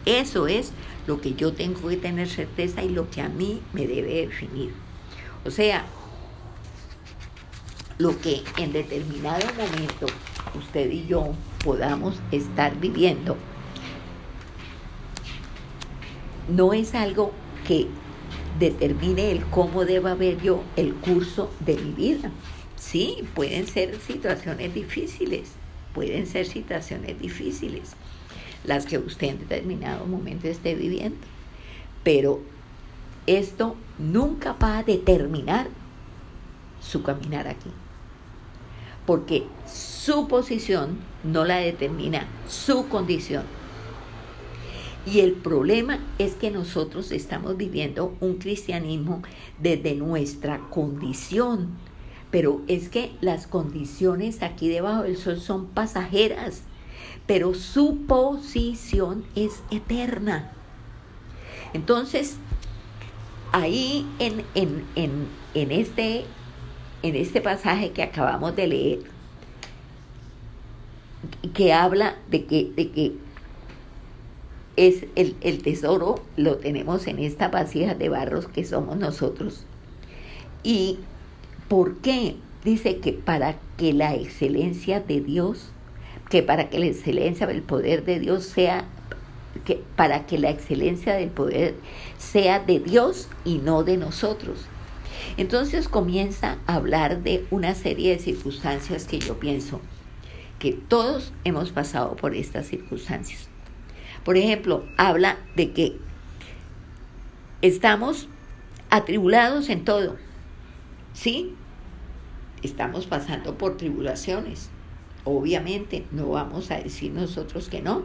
Eso 0.06 0.48
es 0.48 0.72
lo 1.08 1.22
que 1.22 1.34
yo 1.34 1.54
tengo 1.54 1.88
que 1.88 1.98
tener 1.98 2.28
certeza 2.28 2.84
y 2.84 2.90
lo 2.90 3.10
que 3.10 3.22
a 3.22 3.30
mí 3.30 3.62
me 3.74 3.88
debe 3.88 4.28
definir. 4.28 4.74
O 5.46 5.52
sea, 5.52 5.86
lo 7.98 8.20
que 8.20 8.44
en 8.58 8.74
determinado 8.74 9.48
momento 9.58 10.06
usted 10.56 10.92
y 10.92 11.08
yo 11.08 11.34
podamos 11.64 12.20
estar 12.32 12.78
viviendo, 12.80 13.38
no 16.50 16.74
es 16.74 16.94
algo 16.94 17.32
que 17.66 17.88
determine 18.60 19.32
el 19.32 19.46
cómo 19.46 19.86
deba 19.86 20.14
ver 20.14 20.42
yo 20.42 20.62
el 20.76 20.94
curso 20.96 21.50
de 21.62 21.78
mi 21.78 21.92
vida. 21.92 22.32
Sí, 22.76 23.24
pueden 23.34 23.66
ser 23.66 24.00
situaciones 24.00 24.74
difíciles, 24.74 25.52
pueden 25.94 26.28
ser 26.28 26.46
situaciones 26.46 27.20
difíciles 27.20 27.96
las 28.68 28.86
que 28.86 29.00
usted 29.00 29.30
en 29.30 29.40
determinado 29.40 30.06
momento 30.06 30.48
esté 30.48 30.76
viviendo, 30.76 31.18
pero 32.04 32.40
esto 33.26 33.76
nunca 33.98 34.54
va 34.54 34.78
a 34.78 34.84
determinar 34.84 35.68
su 36.80 37.02
caminar 37.02 37.48
aquí 37.48 37.72
porque 39.08 39.46
su 39.66 40.28
posición 40.28 41.00
no 41.24 41.46
la 41.46 41.58
determina 41.58 42.28
su 42.48 42.90
condición. 42.90 43.44
Y 45.06 45.22
el 45.22 45.32
problema 45.32 46.00
es 46.20 46.34
que 46.34 46.52
nosotros 46.52 47.14
estamos 47.14 47.56
viviendo 47.56 48.14
un 48.20 48.36
cristianismo 48.36 49.24
desde 49.60 49.96
nuestra 49.96 50.60
condición. 50.70 51.70
Pero 52.30 52.62
es 52.68 52.90
que 52.90 53.14
las 53.22 53.48
condiciones 53.48 54.44
aquí 54.44 54.68
debajo 54.68 55.04
del 55.04 55.16
sol 55.16 55.40
son 55.40 55.68
pasajeras, 55.68 56.64
pero 57.28 57.54
su 57.54 58.06
posición 58.08 59.26
es 59.36 59.62
eterna. 59.70 60.52
Entonces, 61.74 62.38
ahí 63.52 64.08
en, 64.20 64.44
en, 64.56 64.86
en, 64.96 65.28
en 65.54 65.72
este 65.72 66.26
en 67.04 67.16
este 67.16 67.42
pasaje 67.42 67.92
que 67.92 68.02
acabamos 68.02 68.56
de 68.56 68.68
leer, 68.68 69.00
que 71.54 71.72
habla 71.72 72.16
de 72.30 72.46
que, 72.46 72.72
de 72.76 72.92
que 72.92 73.14
es 74.76 75.06
el, 75.16 75.36
el 75.42 75.62
tesoro 75.62 76.22
lo 76.36 76.58
tenemos 76.58 77.08
en 77.08 77.20
esta 77.20 77.50
vasija 77.50 77.94
de 77.94 78.10
barros 78.10 78.48
que 78.48 78.66
somos 78.66 78.98
nosotros. 78.98 79.66
¿Y 80.64 81.00
por 81.68 81.98
qué? 81.98 82.36
dice 82.64 82.98
que 82.98 83.14
para 83.14 83.56
que 83.78 83.94
la 83.94 84.14
excelencia 84.16 85.00
de 85.00 85.22
Dios, 85.22 85.70
que 86.30 86.44
para 86.44 86.70
que 86.70 86.80
la 86.80 86.88
excelencia 86.88 87.48
del 87.48 87.62
poder 87.62 88.04
de 88.04 88.20
Dios 88.20 88.46
sea, 88.46 88.86
que 89.66 89.82
para 89.96 90.26
que 90.26 90.38
la 90.38 90.50
excelencia 90.50 91.16
del 91.16 91.30
poder 91.30 91.76
sea 92.18 92.60
de 92.60 92.80
Dios 92.80 93.28
y 93.46 93.58
no 93.58 93.84
de 93.84 93.98
nosotros. 93.98 94.66
Entonces 95.38 95.88
comienza 95.88 96.58
a 96.68 96.76
hablar 96.76 97.24
de 97.24 97.46
una 97.52 97.76
serie 97.76 98.12
de 98.12 98.20
circunstancias 98.20 99.06
que 99.06 99.20
yo 99.20 99.40
pienso 99.40 99.82
que 100.60 100.74
todos 100.74 101.34
hemos 101.44 101.72
pasado 101.72 102.16
por 102.16 102.36
estas 102.36 102.68
circunstancias. 102.68 103.48
Por 104.24 104.38
ejemplo, 104.38 104.86
habla 104.98 105.38
de 105.56 105.72
que 105.72 105.98
estamos 107.62 108.28
atribulados 108.90 109.70
en 109.70 109.86
todo. 109.86 110.18
¿Sí? 111.14 111.54
Estamos 112.64 113.06
pasando 113.06 113.58
por 113.58 113.78
tribulaciones. 113.78 114.70
Obviamente, 115.28 116.06
no 116.12 116.30
vamos 116.30 116.72
a 116.72 116.78
decir 116.78 117.12
nosotros 117.12 117.68
que 117.68 117.82
no. 117.82 118.04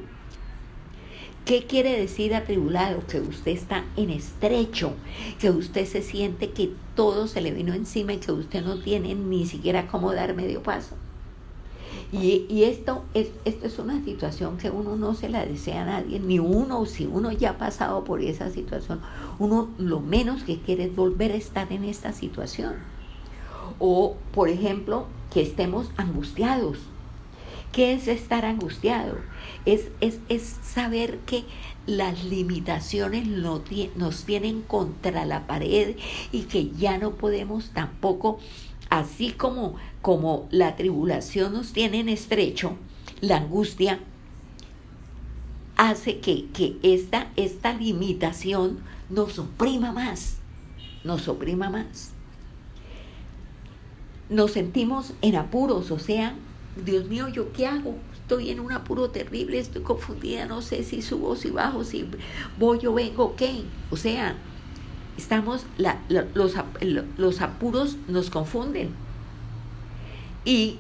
¿Qué 1.45 1.67
quiere 1.67 1.99
decir 1.99 2.35
atribulado? 2.35 3.07
Que 3.07 3.21
usted 3.21 3.53
está 3.53 3.85
en 3.97 4.11
estrecho, 4.11 4.95
que 5.39 5.51
usted 5.51 5.87
se 5.87 6.03
siente 6.03 6.51
que 6.51 6.73
todo 6.97 7.29
se 7.29 7.41
le 7.41 7.53
vino 7.53 7.75
encima 7.75 8.13
y 8.13 8.19
que 8.19 8.33
usted 8.33 8.65
no 8.65 8.81
tiene 8.81 9.15
ni 9.15 9.47
siquiera 9.47 9.87
cómo 9.87 10.13
dar 10.13 10.35
medio 10.35 10.65
paso. 10.65 10.97
Y, 12.11 12.65
esto, 12.65 13.05
es, 13.15 13.31
esto 13.45 13.67
es 13.67 13.79
una 13.79 14.05
situación 14.05 14.59
que 14.59 14.71
uno 14.71 14.97
no 14.97 15.15
se 15.15 15.29
la 15.29 15.47
desea 15.47 15.83
a 15.83 15.87
nadie, 15.87 16.21
ni 16.21 16.39
uno, 16.41 16.85
si 16.87 17.07
uno 17.07 17.33
ya 17.33 17.51
ha 17.51 17.59
pasado 17.59 18.05
por 18.05 18.21
esa 18.21 18.51
situación, 18.51 19.01
uno 19.39 19.71
lo 19.79 20.01
menos 20.01 20.43
que 20.43 20.59
quiere 20.59 20.85
es 20.85 20.97
volver 20.97 21.33
a 21.33 21.37
estar 21.37 21.73
en 21.73 21.85
esta 21.85 22.13
situación. 22.13 22.75
O, 23.79 24.17
por 24.35 24.49
ejemplo, 24.49 25.07
que 25.33 25.41
estemos 25.41 25.91
angustiados. 25.97 26.79
¿Qué 27.73 27.95
es 27.95 28.07
estar 28.07 28.45
angustiado? 28.45 29.17
Es, 29.65 29.89
es, 30.01 30.19
es 30.29 30.59
saber 30.63 31.19
que 31.21 31.45
las 31.87 32.25
limitaciones 32.25 33.27
nos 33.27 34.25
tienen 34.25 34.63
contra 34.63 35.25
la 35.25 35.47
pared 35.47 35.97
y 36.31 36.43
que 36.43 36.71
ya 36.71 36.99
no 36.99 37.13
podemos 37.13 37.71
tampoco 37.71 38.39
así 38.93 39.31
como, 39.31 39.77
como 40.03 40.49
la 40.51 40.77
tribulación 40.77 41.55
nos 41.55 41.73
tiene 41.73 42.01
en 42.01 42.11
estrecho, 42.11 42.77
la 43.23 43.39
angustia 43.39 44.01
hace 45.79 46.21
que, 46.21 46.49
que 46.51 46.77
esta, 46.83 47.33
esta 47.37 47.73
limitación 47.73 48.81
nos 49.09 49.39
oprima 49.39 49.93
más, 49.93 50.37
nos 51.05 51.27
oprima 51.27 51.71
más. 51.71 52.11
Nos 54.29 54.53
sentimos 54.53 55.15
en 55.23 55.37
apuros, 55.37 55.91
o 55.91 55.99
sea, 55.99 56.35
Dios 56.77 57.07
mío, 57.07 57.29
¿yo 57.29 57.53
qué 57.53 57.67
hago? 57.67 57.97
Estoy 58.15 58.51
en 58.51 58.61
un 58.61 58.73
apuro 58.73 59.11
terrible, 59.11 59.59
estoy 59.59 59.83
confundida, 59.83 60.47
no 60.47 60.63
sé 60.63 60.85
si 60.85 61.03
subo, 61.03 61.37
si 61.37 61.51
bajo, 61.51 61.85
si 61.85 62.09
voy 62.59 62.87
o 62.87 62.95
vengo, 62.95 63.37
¿qué? 63.37 63.63
O 63.91 63.97
sea, 63.97 64.37
estamos, 65.19 65.67
los, 66.35 66.55
los 67.19 67.41
apuros 67.41 67.97
nos 68.09 68.31
confunden. 68.31 68.91
Y 70.45 70.79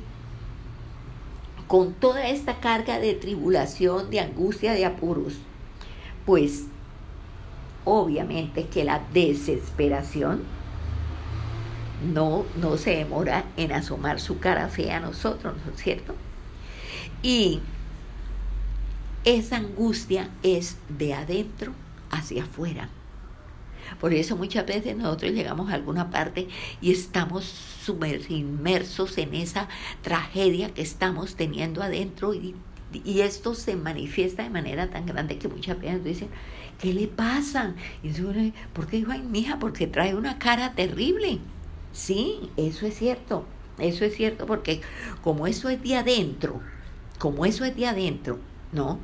con 1.66 1.92
toda 1.92 2.28
esta 2.28 2.60
carga 2.60 2.98
de 2.98 3.14
tribulación, 3.14 4.10
de 4.10 4.20
angustia, 4.20 4.72
de 4.72 4.86
apuros, 4.86 5.34
pues 6.24 6.64
obviamente 7.84 8.66
que 8.66 8.84
la 8.84 9.02
desesperación 9.12 10.42
no, 12.02 12.44
no 12.60 12.76
se 12.76 12.96
demora 12.96 13.44
en 13.56 13.72
asomar 13.72 14.20
su 14.20 14.38
cara 14.38 14.68
fea 14.68 14.98
a 14.98 15.00
nosotros, 15.00 15.54
¿no 15.64 15.72
es 15.72 15.82
cierto? 15.82 16.14
Y 17.22 17.60
esa 19.24 19.56
angustia 19.56 20.28
es 20.42 20.76
de 20.88 21.14
adentro 21.14 21.72
hacia 22.10 22.44
afuera. 22.44 22.88
Por 24.00 24.12
eso 24.12 24.36
muchas 24.36 24.66
veces 24.66 24.96
nosotros 24.96 25.32
llegamos 25.32 25.70
a 25.70 25.74
alguna 25.74 26.10
parte 26.10 26.48
y 26.80 26.92
estamos 26.92 27.44
inmersos 28.28 29.18
en 29.18 29.34
esa 29.34 29.68
tragedia 30.02 30.72
que 30.72 30.82
estamos 30.82 31.34
teniendo 31.36 31.82
adentro 31.82 32.34
y, 32.34 32.54
esto 33.04 33.54
se 33.54 33.74
manifiesta 33.74 34.42
de 34.42 34.50
manera 34.50 34.90
tan 34.90 35.06
grande 35.06 35.38
que 35.38 35.48
muchas 35.48 35.80
veces 35.80 36.04
dicen, 36.04 36.28
¿qué 36.78 36.92
le 36.92 37.08
pasa? 37.08 37.74
Y 38.02 38.10
¿por 38.74 38.86
qué 38.86 38.98
dijo, 38.98 39.12
mija? 39.30 39.58
Porque 39.58 39.86
trae 39.86 40.14
una 40.14 40.38
cara 40.38 40.74
terrible. 40.74 41.38
Sí, 41.92 42.50
eso 42.56 42.86
es 42.86 42.96
cierto, 42.96 43.44
eso 43.78 44.04
es 44.04 44.14
cierto, 44.16 44.46
porque 44.46 44.80
como 45.22 45.46
eso 45.46 45.68
es 45.68 45.82
de 45.82 45.96
adentro, 45.96 46.60
como 47.18 47.44
eso 47.46 47.64
es 47.64 47.76
de 47.76 47.86
adentro, 47.86 48.38
¿no? 48.72 48.98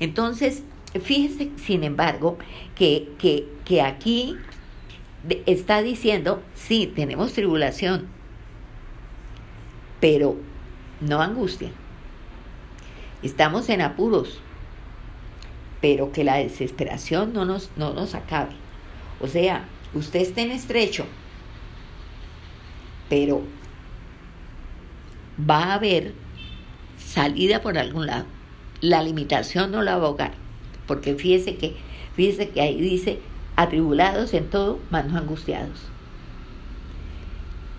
Entonces, 0.00 0.62
Fíjese, 1.00 1.50
sin 1.56 1.82
embargo, 1.82 2.38
que, 2.76 3.08
que, 3.18 3.48
que 3.64 3.82
aquí 3.82 4.36
está 5.44 5.82
diciendo, 5.82 6.40
sí, 6.54 6.90
tenemos 6.94 7.32
tribulación, 7.32 8.06
pero 10.00 10.36
no 11.00 11.20
angustia. 11.20 11.70
Estamos 13.24 13.68
en 13.70 13.80
apuros, 13.80 14.38
pero 15.80 16.12
que 16.12 16.22
la 16.22 16.36
desesperación 16.36 17.32
no 17.32 17.44
nos, 17.44 17.70
no 17.76 17.92
nos 17.92 18.14
acabe. 18.14 18.54
O 19.20 19.26
sea, 19.26 19.66
usted 19.94 20.20
está 20.20 20.42
en 20.42 20.52
estrecho, 20.52 21.06
pero 23.08 23.42
va 25.38 25.64
a 25.64 25.74
haber 25.74 26.14
salida 26.98 27.62
por 27.62 27.78
algún 27.78 28.06
lado. 28.06 28.26
La 28.80 29.02
limitación 29.02 29.70
no 29.70 29.82
la 29.82 29.96
va 29.96 30.04
a 30.04 30.06
ahogar 30.06 30.44
porque 30.86 31.14
fíjese 31.14 31.56
que, 31.56 31.76
fíjese 32.14 32.50
que 32.50 32.60
ahí 32.60 32.80
dice, 32.80 33.18
atribulados 33.56 34.34
en 34.34 34.48
todo, 34.50 34.78
mas 34.90 35.06
no 35.06 35.18
angustiados. 35.18 35.82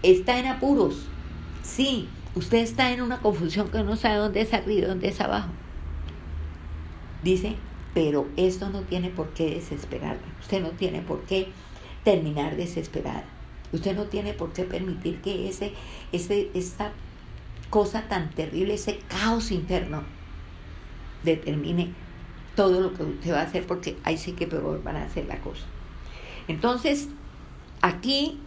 Está 0.03 0.39
en 0.39 0.47
apuros, 0.47 1.07
sí, 1.63 2.07
usted 2.35 2.59
está 2.59 2.91
en 2.91 3.01
una 3.01 3.19
confusión 3.19 3.69
que 3.69 3.83
no 3.83 3.95
sabe 3.95 4.17
dónde 4.17 4.41
es 4.41 4.53
arriba 4.53 4.85
y 4.85 4.89
dónde 4.89 5.07
es 5.07 5.19
abajo. 5.21 5.49
Dice, 7.23 7.55
pero 7.93 8.27
esto 8.37 8.69
no 8.69 8.81
tiene 8.81 9.09
por 9.09 9.29
qué 9.29 9.55
desesperarla, 9.55 10.21
usted 10.41 10.61
no 10.61 10.69
tiene 10.69 11.01
por 11.01 11.21
qué 11.21 11.47
terminar 12.03 12.55
desesperada. 12.55 13.23
Usted 13.75 13.95
no 13.95 14.05
tiene 14.05 14.33
por 14.33 14.53
qué 14.53 14.63
permitir 14.63 15.21
que 15.21 15.49
ese, 15.49 15.73
ese, 16.11 16.49
esta 16.53 16.91
cosa 17.69 18.07
tan 18.07 18.29
terrible, 18.29 18.73
ese 18.73 18.99
caos 19.07 19.51
interno, 19.51 20.03
determine 21.23 21.93
todo 22.55 22.79
lo 22.79 22.93
que 22.93 23.03
usted 23.03 23.33
va 23.33 23.41
a 23.41 23.43
hacer 23.43 23.67
porque 23.67 23.97
ahí 24.03 24.17
sí 24.17 24.31
que 24.31 24.47
peor 24.47 24.81
van 24.81 24.95
a 24.95 25.03
hacer 25.03 25.25
la 25.25 25.39
cosa. 25.39 25.65
Entonces, 26.47 27.09
aquí, 27.81 28.39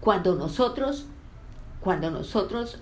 cuando 0.00 0.34
nosotros, 0.34 1.06
cuando 1.80 2.10
nosotros 2.10 2.80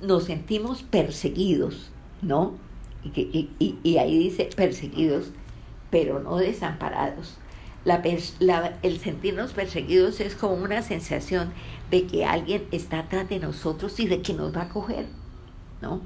nos 0.00 0.24
sentimos 0.24 0.82
perseguidos, 0.82 1.90
¿no? 2.22 2.54
Y, 3.04 3.50
y, 3.58 3.96
ahí 3.98 4.16
dice 4.16 4.48
perseguidos, 4.54 5.32
pero 5.92 6.18
no 6.20 6.38
desamparados. 6.38 7.36
La, 7.84 8.02
el 8.82 8.98
sentirnos 8.98 9.52
perseguidos 9.52 10.20
es 10.20 10.34
como 10.34 10.54
una 10.54 10.82
sensación 10.82 11.52
de 11.90 12.06
que 12.06 12.24
alguien 12.24 12.66
está 12.72 13.00
atrás 13.00 13.28
de 13.28 13.38
nosotros 13.38 14.00
y 14.00 14.06
de 14.06 14.22
que 14.22 14.32
nos 14.32 14.56
va 14.56 14.62
a 14.62 14.68
coger, 14.70 15.06
¿no? 15.82 16.00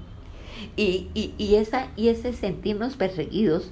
Y, 0.77 1.09
y, 1.15 1.55
esa, 1.55 1.89
y 1.97 2.09
ese 2.09 2.33
sentirnos 2.33 2.97
perseguidos, 2.97 3.71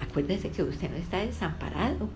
acuérdese 0.00 0.50
que 0.50 0.62
usted 0.62 0.90
no 0.90 0.96
está 0.96 1.18
desamparado. 1.18 2.08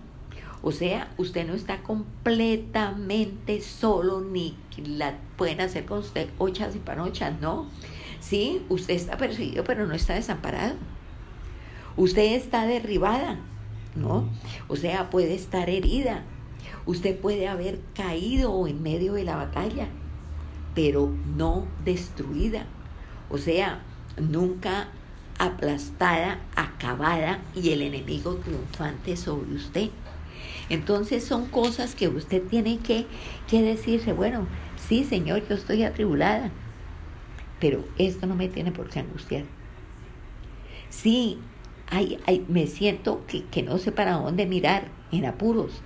O 0.61 0.71
sea, 0.71 1.11
usted 1.17 1.45
no 1.45 1.55
está 1.55 1.83
completamente 1.83 3.61
solo 3.61 4.21
ni 4.21 4.55
la 4.85 5.17
pueden 5.35 5.59
hacer 5.59 5.85
con 5.85 5.99
usted 5.99 6.29
ochas 6.37 6.75
y 6.75 6.79
panochas, 6.79 7.39
no. 7.41 7.67
Sí, 8.21 8.61
usted 8.69 8.93
está 8.93 9.17
perseguido, 9.17 9.63
pero 9.65 9.85
no 9.85 9.93
está 9.93 10.13
desamparado. 10.13 10.75
Usted 11.97 12.35
está 12.35 12.65
derribada, 12.65 13.39
¿no? 13.95 14.29
O 14.67 14.75
sea, 14.75 15.09
puede 15.09 15.33
estar 15.33 15.69
herida, 15.69 16.23
Usted 16.87 17.19
puede 17.19 17.49
haber 17.49 17.81
caído 17.93 18.65
en 18.65 18.81
medio 18.81 19.13
de 19.13 19.25
la 19.25 19.35
batalla, 19.35 19.89
pero 20.73 21.13
no 21.35 21.67
destruida. 21.83 22.65
O 23.29 23.37
sea, 23.37 23.81
nunca 24.17 24.87
aplastada, 25.37 26.39
acabada 26.55 27.41
y 27.53 27.71
el 27.71 27.81
enemigo 27.81 28.35
triunfante 28.35 29.17
sobre 29.17 29.53
usted. 29.53 29.89
Entonces 30.69 31.25
son 31.25 31.47
cosas 31.47 31.93
que 31.93 32.07
usted 32.07 32.41
tiene 32.43 32.77
que, 32.79 33.05
que 33.49 33.61
decirse, 33.61 34.13
bueno, 34.13 34.47
sí 34.87 35.03
Señor, 35.03 35.45
yo 35.47 35.55
estoy 35.55 35.83
atribulada, 35.83 36.51
pero 37.59 37.83
esto 37.97 38.27
no 38.27 38.35
me 38.35 38.47
tiene 38.47 38.71
por 38.71 38.89
qué 38.89 38.99
angustiar. 38.99 39.43
Sí, 40.89 41.37
me 42.47 42.67
siento 42.67 43.25
que, 43.27 43.43
que 43.45 43.63
no 43.63 43.77
sé 43.77 43.91
para 43.91 44.13
dónde 44.13 44.45
mirar, 44.45 44.89
en 45.11 45.25
apuros, 45.25 45.81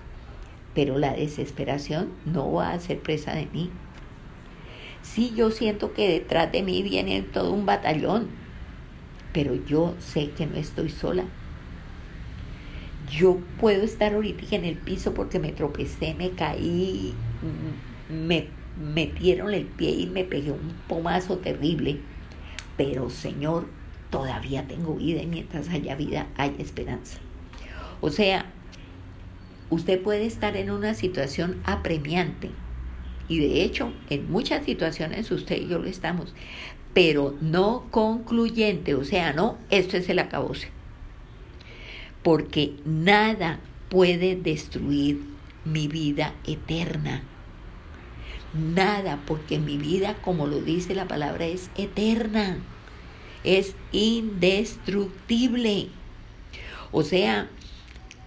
pero 0.74 0.98
la 0.98 1.14
desesperación 1.14 2.10
no 2.26 2.52
va 2.52 2.72
a 2.72 2.80
ser 2.80 3.00
presa 3.00 3.34
de 3.34 3.48
mí. 3.48 3.70
Sí, 5.02 5.34
yo 5.36 5.52
siento 5.52 5.94
que 5.94 6.08
detrás 6.08 6.52
de 6.52 6.62
mí 6.64 6.84
viene 6.84 7.22
todo 7.22 7.52
un 7.52 7.66
batallón, 7.66 8.30
pero 9.34 9.56
yo 9.66 9.96
sé 10.00 10.32
que 10.32 10.46
no 10.46 10.56
estoy 10.56 10.90
sola. 10.90 11.26
Yo 13.10 13.40
puedo 13.60 13.84
estar 13.84 14.14
ahorita 14.14 14.56
en 14.56 14.66
el 14.66 14.78
piso 14.78 15.14
porque 15.14 15.40
me 15.40 15.52
tropecé, 15.52 16.14
me 16.14 16.32
caí, 16.32 17.14
me 18.10 18.48
metieron 18.80 19.54
el 19.54 19.66
pie 19.66 19.92
y 19.92 20.08
me 20.08 20.24
pegué 20.24 20.52
un 20.52 20.74
pomazo 20.88 21.38
terrible. 21.40 21.98
Pero 22.78 23.10
Señor, 23.10 23.66
todavía 24.12 24.68
tengo 24.68 24.94
vida 24.94 25.24
y 25.24 25.28
mientras 25.28 25.70
haya 25.70 25.96
vida 25.96 26.28
hay 26.38 26.56
esperanza. 26.60 27.18
O 28.02 28.12
sea, 28.12 28.46
usted 29.72 30.00
puede 30.02 30.26
estar 30.26 30.56
en 30.56 30.70
una 30.70 30.94
situación 30.94 31.60
apremiante. 31.64 32.52
Y 33.28 33.40
de 33.40 33.64
hecho, 33.64 33.92
en 34.10 34.30
muchas 34.30 34.66
situaciones 34.66 35.32
usted 35.32 35.62
y 35.62 35.68
yo 35.68 35.80
lo 35.80 35.88
estamos. 35.88 36.36
Pero 36.94 37.36
no 37.42 37.88
concluyente. 37.90 38.94
O 38.94 39.06
sea, 39.06 39.34
no, 39.34 39.58
esto 39.70 39.98
es 39.98 40.10
el 40.10 40.20
acabose. 40.20 40.68
Porque 42.22 42.74
nada 42.86 43.60
puede 43.90 44.36
destruir 44.36 45.22
mi 45.64 45.88
vida 45.88 46.34
eterna. 46.46 47.24
Nada, 48.54 49.20
porque 49.26 49.60
mi 49.60 49.78
vida, 49.78 50.16
como 50.22 50.48
lo 50.48 50.60
dice 50.60 50.94
la 50.94 51.08
palabra, 51.08 51.46
es 51.46 51.70
eterna. 51.78 52.58
Es 53.44 53.76
indestructible. 53.92 55.88
O 56.92 57.04
sea, 57.04 57.50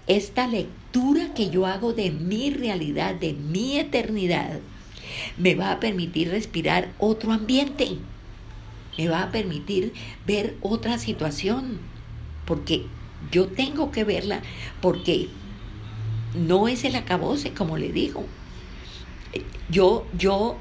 esta 0.06 0.46
lectura 0.46 1.34
que 1.34 1.50
yo 1.50 1.66
hago 1.66 1.92
de 1.92 2.10
mi 2.10 2.50
realidad, 2.50 3.14
de 3.14 3.32
mi 3.32 3.78
eternidad, 3.78 4.60
me 5.36 5.54
va 5.54 5.72
a 5.72 5.80
permitir 5.80 6.30
respirar 6.30 6.92
otro 6.98 7.32
ambiente. 7.32 7.98
Me 8.98 9.08
va 9.08 9.22
a 9.22 9.30
permitir 9.32 9.92
ver 10.26 10.56
otra 10.60 10.98
situación. 10.98 11.78
Porque 12.44 12.86
yo 13.30 13.46
tengo 13.46 13.90
que 13.90 14.04
verla, 14.04 14.42
porque 14.80 15.28
no 16.34 16.68
es 16.68 16.84
el 16.84 16.96
acabose, 16.96 17.52
como 17.52 17.78
le 17.78 17.92
digo 17.92 18.24
yo, 19.70 20.06
yo 20.16 20.56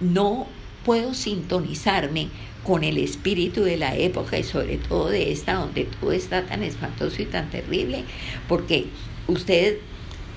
no 0.00 0.46
puedo 0.84 1.14
sintonizarme 1.14 2.28
con 2.64 2.84
el 2.84 2.98
espíritu 2.98 3.62
de 3.62 3.76
la 3.76 3.96
época 3.96 4.38
y 4.38 4.44
sobre 4.44 4.78
todo 4.78 5.08
de 5.08 5.32
esta 5.32 5.54
donde 5.54 5.84
todo 5.84 6.12
está 6.12 6.46
tan 6.46 6.62
espantoso 6.62 7.22
y 7.22 7.26
tan 7.26 7.50
terrible, 7.50 8.04
porque 8.48 8.86
usted 9.26 9.78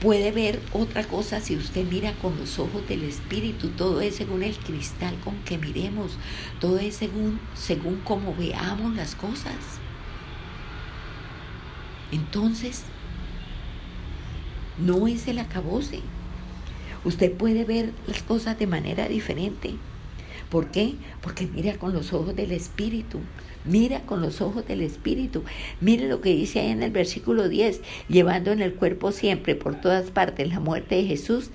puede 0.01 0.31
ver 0.31 0.59
otra 0.73 1.03
cosa 1.03 1.39
si 1.39 1.55
usted 1.55 1.85
mira 1.85 2.13
con 2.21 2.37
los 2.37 2.59
ojos 2.59 2.87
del 2.87 3.03
espíritu, 3.03 3.69
todo 3.69 4.01
es 4.01 4.15
según 4.15 4.43
el 4.43 4.55
cristal 4.55 5.15
con 5.23 5.35
que 5.43 5.57
miremos, 5.57 6.17
todo 6.59 6.79
es 6.79 6.95
según 6.95 7.39
según 7.55 8.01
cómo 8.03 8.35
veamos 8.35 8.95
las 8.95 9.15
cosas. 9.15 9.55
Entonces, 12.11 12.83
no 14.77 15.07
es 15.07 15.27
el 15.27 15.39
acabose. 15.39 16.01
Usted 17.03 17.31
puede 17.33 17.65
ver 17.65 17.93
las 18.07 18.23
cosas 18.23 18.57
de 18.59 18.67
manera 18.67 19.07
diferente. 19.07 19.75
¿Por 20.49 20.71
qué? 20.71 20.95
Porque 21.21 21.47
mira 21.47 21.75
con 21.77 21.93
los 21.93 22.13
ojos 22.13 22.35
del 22.35 22.51
Espíritu. 22.51 23.19
Mira 23.65 24.01
con 24.01 24.21
los 24.21 24.41
ojos 24.41 24.67
del 24.67 24.81
Espíritu. 24.81 25.43
Mire 25.81 26.07
lo 26.07 26.21
que 26.21 26.29
dice 26.29 26.59
ahí 26.59 26.69
en 26.69 26.83
el 26.83 26.91
versículo 26.91 27.49
10, 27.49 27.81
llevando 28.07 28.51
en 28.51 28.61
el 28.61 28.75
cuerpo 28.75 29.11
siempre 29.11 29.55
por 29.55 29.79
todas 29.81 30.11
partes 30.11 30.49
la 30.49 30.59
muerte 30.59 30.95
de 30.95 31.05
Jesús, 31.05 31.49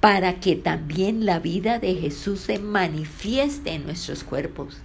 para 0.00 0.40
que 0.40 0.56
también 0.56 1.26
la 1.26 1.40
vida 1.40 1.78
de 1.78 1.94
Jesús 1.94 2.40
se 2.40 2.58
manifieste 2.58 3.72
en 3.72 3.84
nuestros 3.84 4.24
cuerpos. 4.24 4.78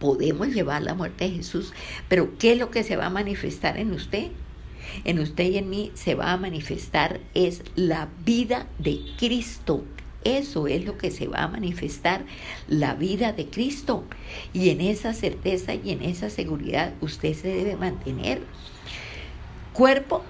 Podemos 0.00 0.48
llevar 0.48 0.82
la 0.82 0.94
muerte 0.94 1.24
de 1.24 1.36
Jesús, 1.36 1.72
pero 2.08 2.38
¿qué 2.38 2.52
es 2.52 2.58
lo 2.58 2.70
que 2.70 2.84
se 2.84 2.96
va 2.96 3.06
a 3.06 3.10
manifestar 3.10 3.78
en 3.78 3.92
usted? 3.92 4.28
en 5.04 5.18
usted 5.18 5.44
y 5.44 5.58
en 5.58 5.70
mí 5.70 5.90
se 5.94 6.14
va 6.14 6.32
a 6.32 6.36
manifestar 6.36 7.20
es 7.34 7.62
la 7.76 8.08
vida 8.24 8.66
de 8.78 9.00
Cristo. 9.18 9.84
Eso 10.36 10.66
es 10.66 10.84
lo 10.84 10.98
que 10.98 11.10
se 11.10 11.26
va 11.26 11.44
a 11.44 11.48
manifestar, 11.48 12.24
la 12.66 12.94
vida 12.94 13.32
de 13.32 13.46
Cristo. 13.46 14.04
Y 14.52 14.68
en 14.70 14.82
esa 14.82 15.14
certeza 15.14 15.74
y 15.74 15.90
en 15.90 16.02
esa 16.02 16.28
seguridad 16.28 16.92
usted 17.00 17.32
se 17.32 17.48
debe 17.48 17.76
mantener. 17.76 18.42
Cuerpo, 19.72 20.22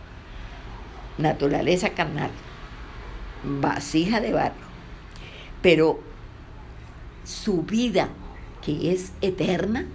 naturaleza 1.16 1.90
carnal, 1.90 2.30
vasija 3.42 4.20
de 4.20 4.32
barro. 4.32 4.68
Pero 5.62 5.98
su 7.24 7.62
vida, 7.62 8.08
que 8.64 8.92
es 8.92 9.12
eterna, 9.20 9.86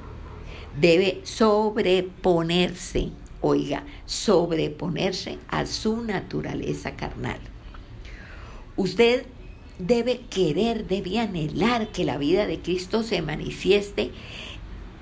debe 0.80 1.22
sobreponerse 1.24 3.12
oiga, 3.44 3.84
sobreponerse 4.06 5.38
a 5.50 5.66
su 5.66 6.02
naturaleza 6.02 6.96
carnal. 6.96 7.40
Usted 8.78 9.26
debe 9.80 10.22
querer, 10.30 10.88
debe 10.88 11.20
anhelar 11.20 11.88
que 11.90 12.06
la 12.06 12.18
vida 12.18 12.46
de 12.48 12.60
Cristo 12.60 13.04
se 13.04 13.22
manifieste 13.22 14.12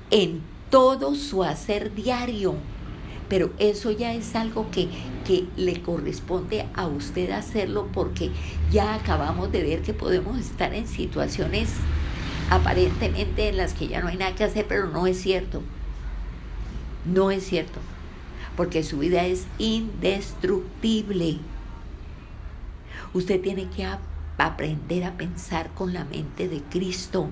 en 0.10 0.42
todo 0.70 1.16
su 1.16 1.44
hacer 1.44 1.94
diario. 1.94 2.56
Pero 3.30 3.52
eso 3.60 3.92
ya 3.92 4.14
es 4.14 4.36
algo 4.36 4.70
que, 4.72 4.90
que 5.26 5.46
le 5.56 5.82
corresponde 5.82 6.66
a 6.74 6.88
usted 6.88 7.32
hacerlo 7.32 7.88
porque 7.94 8.30
ya 8.72 8.96
acabamos 8.96 9.52
de 9.52 9.64
ver 9.64 9.82
que 9.82 9.94
podemos 9.94 10.38
estar 10.38 10.74
en 10.74 10.88
situaciones 10.88 11.70
aparentemente 12.50 13.48
en 13.48 13.58
las 13.58 13.74
que 13.74 13.88
ya 13.88 14.02
no 14.02 14.10
hay 14.10 14.18
nada 14.18 14.36
que 14.36 14.44
hacer, 14.44 14.66
pero 14.68 14.88
no 14.88 15.08
es 15.08 15.22
cierto. 15.22 15.62
No 17.06 17.32
es 17.32 17.46
cierto 17.46 17.80
porque 18.56 18.84
su 18.84 19.00
vida 19.00 19.26
es 19.26 19.46
indestructible. 19.58 21.38
Usted 23.14 23.42
tiene 23.42 23.68
que 23.70 23.86
aprender 23.86 24.11
a 24.46 25.18
pensar 25.18 25.74
con 25.74 25.94
la 25.94 26.06
mente 26.06 26.48
de 26.48 26.62
Cristo. 26.62 27.30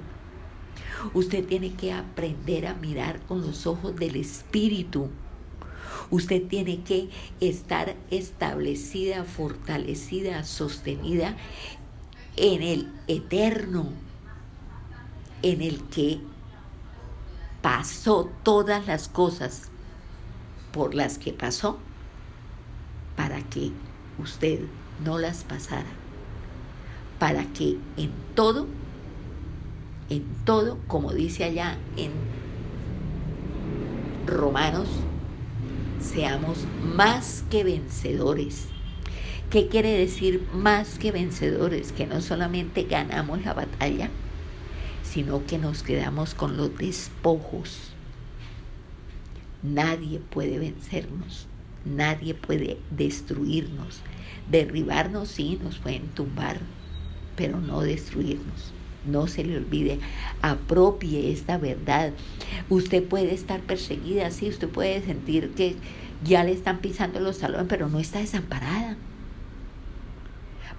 Usted 1.13 1.45
tiene 1.45 1.73
que 1.73 1.93
aprender 1.93 2.67
a 2.67 2.73
mirar 2.73 3.19
con 3.21 3.41
los 3.41 3.65
ojos 3.67 3.95
del 3.95 4.15
Espíritu. 4.15 5.09
Usted 6.11 6.47
tiene 6.47 6.81
que 6.83 7.09
estar 7.39 7.95
establecida, 8.09 9.23
fortalecida, 9.23 10.43
sostenida 10.43 11.35
en 12.35 12.61
el 12.61 12.91
eterno, 13.07 13.89
en 15.41 15.61
el 15.61 15.81
que 15.83 16.19
pasó 17.61 18.29
todas 18.43 18.87
las 18.87 19.07
cosas 19.07 19.69
por 20.71 20.95
las 20.95 21.17
que 21.17 21.33
pasó 21.33 21.79
para 23.15 23.41
que 23.41 23.71
usted 24.17 24.61
no 25.03 25.17
las 25.17 25.43
pasara, 25.43 25.89
para 27.19 27.43
que 27.53 27.77
en 27.97 28.11
todo, 28.35 28.67
en 30.09 30.23
todo, 30.45 30.79
como 30.87 31.13
dice 31.13 31.43
allá 31.43 31.77
en 31.97 32.11
Romanos, 34.25 34.87
seamos 36.01 36.65
más 36.95 37.43
que 37.49 37.63
vencedores. 37.63 38.67
¿Qué 39.49 39.67
quiere 39.67 39.91
decir 39.91 40.47
más 40.53 40.97
que 40.99 41.11
vencedores? 41.11 41.91
Que 41.91 42.07
no 42.07 42.21
solamente 42.21 42.83
ganamos 42.83 43.43
la 43.43 43.53
batalla, 43.53 44.09
sino 45.03 45.45
que 45.45 45.57
nos 45.57 45.83
quedamos 45.83 46.35
con 46.35 46.55
los 46.55 46.77
despojos 46.77 47.93
Nadie 49.61 50.19
puede 50.19 50.57
vencernos, 50.57 51.47
nadie 51.83 52.33
puede 52.33 52.77
destruirnos. 52.91 53.99
Derribarnos 54.49 55.27
sí, 55.27 55.59
nos 55.61 55.79
pueden 55.79 56.07
tumbar, 56.07 56.59
pero 57.39 57.61
no 57.61 57.79
destruirnos. 57.79 58.73
No 59.05 59.27
se 59.27 59.45
le 59.45 59.55
olvide, 59.55 59.99
apropie 60.41 61.31
esta 61.31 61.57
verdad. 61.57 62.11
Usted 62.67 63.01
puede 63.01 63.33
estar 63.33 63.61
perseguida, 63.61 64.29
sí, 64.29 64.49
usted 64.49 64.67
puede 64.67 65.01
sentir 65.01 65.51
que 65.51 65.77
ya 66.21 66.43
le 66.43 66.51
están 66.51 66.79
pisando 66.79 67.21
los 67.21 67.39
talones, 67.39 67.67
pero 67.69 67.87
no 67.87 67.97
está 67.97 68.19
desamparada. 68.19 68.97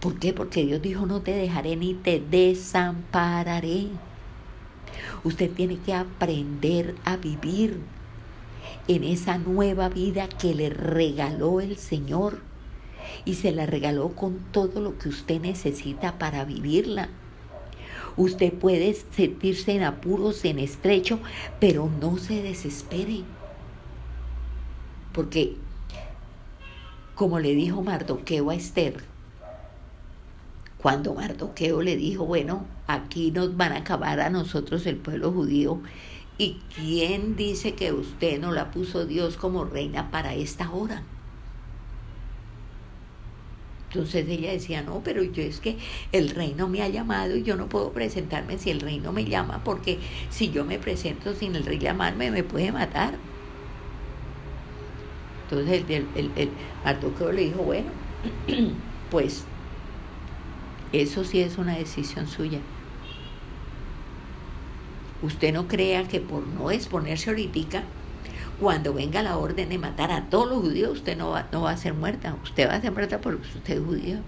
¿Por 0.00 0.18
qué? 0.18 0.34
Porque 0.34 0.66
Dios 0.66 0.82
dijo, 0.82 1.06
no 1.06 1.22
te 1.22 1.30
dejaré 1.32 1.76
ni 1.76 1.94
te 1.94 2.20
desampararé. 2.20 3.86
Usted 5.24 5.50
tiene 5.50 5.78
que 5.78 5.94
aprender 5.94 6.94
a 7.06 7.16
vivir 7.16 7.80
en 8.86 9.04
esa 9.04 9.38
nueva 9.38 9.88
vida 9.88 10.28
que 10.28 10.54
le 10.54 10.68
regaló 10.68 11.62
el 11.62 11.78
Señor 11.78 12.49
y 13.24 13.34
se 13.34 13.52
la 13.52 13.66
regaló 13.66 14.10
con 14.10 14.38
todo 14.52 14.80
lo 14.80 14.98
que 14.98 15.08
usted 15.08 15.40
necesita 15.40 16.18
para 16.18 16.44
vivirla. 16.44 17.08
Usted 18.16 18.52
puede 18.52 18.94
sentirse 18.94 19.72
en 19.72 19.84
apuros, 19.84 20.44
en 20.44 20.58
estrecho, 20.58 21.20
pero 21.58 21.88
no 22.00 22.18
se 22.18 22.42
desespere. 22.42 23.22
Porque 25.12 25.56
como 27.14 27.38
le 27.38 27.54
dijo 27.54 27.82
Mardoqueo 27.82 28.48
a 28.48 28.54
Esther, 28.54 29.04
cuando 30.78 31.12
Mardoqueo 31.12 31.82
le 31.82 31.96
dijo, 31.96 32.24
bueno, 32.24 32.64
aquí 32.86 33.30
nos 33.30 33.58
van 33.58 33.72
a 33.72 33.80
acabar 33.80 34.20
a 34.20 34.30
nosotros 34.30 34.86
el 34.86 34.96
pueblo 34.96 35.30
judío, 35.30 35.82
¿y 36.38 36.58
quién 36.74 37.36
dice 37.36 37.74
que 37.74 37.92
usted 37.92 38.40
no 38.40 38.52
la 38.52 38.70
puso 38.70 39.04
Dios 39.04 39.36
como 39.36 39.66
reina 39.66 40.10
para 40.10 40.32
esta 40.32 40.70
hora? 40.70 41.02
Entonces 43.92 44.28
ella 44.28 44.52
decía, 44.52 44.82
no, 44.82 45.00
pero 45.02 45.24
yo 45.24 45.42
es 45.42 45.58
que 45.58 45.76
el 46.12 46.30
reino 46.30 46.68
me 46.68 46.80
ha 46.80 46.88
llamado 46.88 47.36
y 47.36 47.42
yo 47.42 47.56
no 47.56 47.68
puedo 47.68 47.90
presentarme 47.92 48.56
si 48.56 48.70
el 48.70 48.78
reino 48.78 49.12
me 49.12 49.24
llama, 49.24 49.64
porque 49.64 49.98
si 50.30 50.50
yo 50.50 50.64
me 50.64 50.78
presento 50.78 51.34
sin 51.34 51.56
el 51.56 51.64
rey 51.64 51.80
llamarme, 51.80 52.30
me 52.30 52.44
puede 52.44 52.70
matar. 52.70 53.14
Entonces 55.42 55.82
el, 55.88 56.06
el, 56.14 56.30
el, 56.36 56.50
el 56.84 57.34
le 57.34 57.42
dijo, 57.42 57.62
bueno, 57.62 57.88
pues 59.10 59.44
eso 60.92 61.24
sí 61.24 61.40
es 61.40 61.58
una 61.58 61.76
decisión 61.76 62.28
suya. 62.28 62.60
Usted 65.20 65.52
no 65.52 65.66
crea 65.66 66.06
que 66.06 66.20
por 66.20 66.46
no 66.46 66.70
exponerse 66.70 67.30
ahorita, 67.30 67.82
cuando 68.60 68.92
venga 68.92 69.22
la 69.22 69.38
orden 69.38 69.70
de 69.70 69.78
matar 69.78 70.12
a 70.12 70.26
todos 70.28 70.48
los 70.48 70.60
judíos, 70.60 70.92
usted 70.92 71.16
no 71.16 71.30
va, 71.30 71.48
no 71.50 71.62
va 71.62 71.70
a 71.70 71.76
ser 71.76 71.94
muerta. 71.94 72.36
Usted 72.42 72.68
va 72.68 72.74
a 72.74 72.80
ser 72.80 72.92
muerta 72.92 73.20
porque 73.20 73.46
usted 73.56 73.78
es 73.78 73.84
judío. 73.84 74.18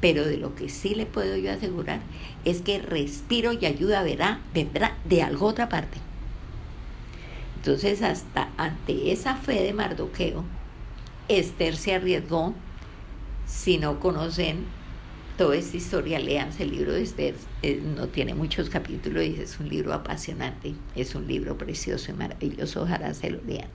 Pero 0.00 0.24
de 0.24 0.36
lo 0.36 0.54
que 0.54 0.68
sí 0.68 0.94
le 0.94 1.06
puedo 1.06 1.36
yo 1.36 1.50
asegurar 1.50 2.00
es 2.44 2.60
que 2.60 2.78
respiro 2.80 3.52
y 3.52 3.64
ayuda 3.64 4.02
verá, 4.02 4.40
vendrá 4.52 4.96
de 5.04 5.22
algo 5.22 5.46
otra 5.46 5.68
parte. 5.68 5.98
Entonces, 7.56 8.02
hasta 8.02 8.48
ante 8.56 9.12
esa 9.12 9.36
fe 9.36 9.62
de 9.62 9.72
Mardoqueo, 9.72 10.44
Esther 11.28 11.76
se 11.76 11.94
arriesgó. 11.94 12.54
Si 13.46 13.78
no 13.78 14.00
conocen 14.00 14.66
toda 15.42 15.56
esta 15.56 15.76
historia, 15.76 16.20
léanse 16.20 16.62
el 16.62 16.70
libro 16.70 16.92
de 16.92 17.02
Esther. 17.02 17.34
Eh, 17.62 17.82
no 17.84 18.06
tiene 18.06 18.32
muchos 18.32 18.70
capítulos 18.70 19.24
y 19.24 19.40
es 19.40 19.58
un 19.58 19.68
libro 19.68 19.92
apasionante, 19.92 20.76
es 20.94 21.16
un 21.16 21.26
libro 21.26 21.58
precioso 21.58 22.12
y 22.12 22.14
maravilloso, 22.14 22.82
ojalá 22.82 23.12
se 23.12 23.28
lo 23.28 23.42
lean. 23.42 23.66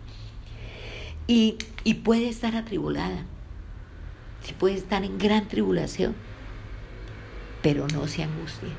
Y, 1.28 1.58
y 1.84 1.96
puede 1.96 2.30
estar 2.30 2.56
atribulada, 2.56 3.26
sí 4.44 4.54
puede 4.58 4.76
estar 4.76 5.04
en 5.04 5.18
gran 5.18 5.50
tribulación, 5.50 6.16
pero 7.62 7.86
no 7.90 8.08
se 8.08 8.24
angustie, 8.24 8.70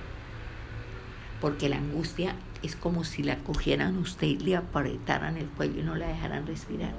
porque 1.43 1.69
la 1.69 1.77
angustia 1.77 2.37
es 2.63 2.75
como 2.75 3.05
si 3.05 3.23
la 3.23 3.37
cogieran 3.41 3.99
usted 3.99 4.29
y 4.29 4.39
le 4.39 4.57
apretaran 4.57 5.37
el 5.37 5.49
cuello 5.49 5.81
y 5.81 5.85
no 5.85 5.95
la 5.95 6.09
dejaran 6.09 6.47
respirar. 6.47 6.95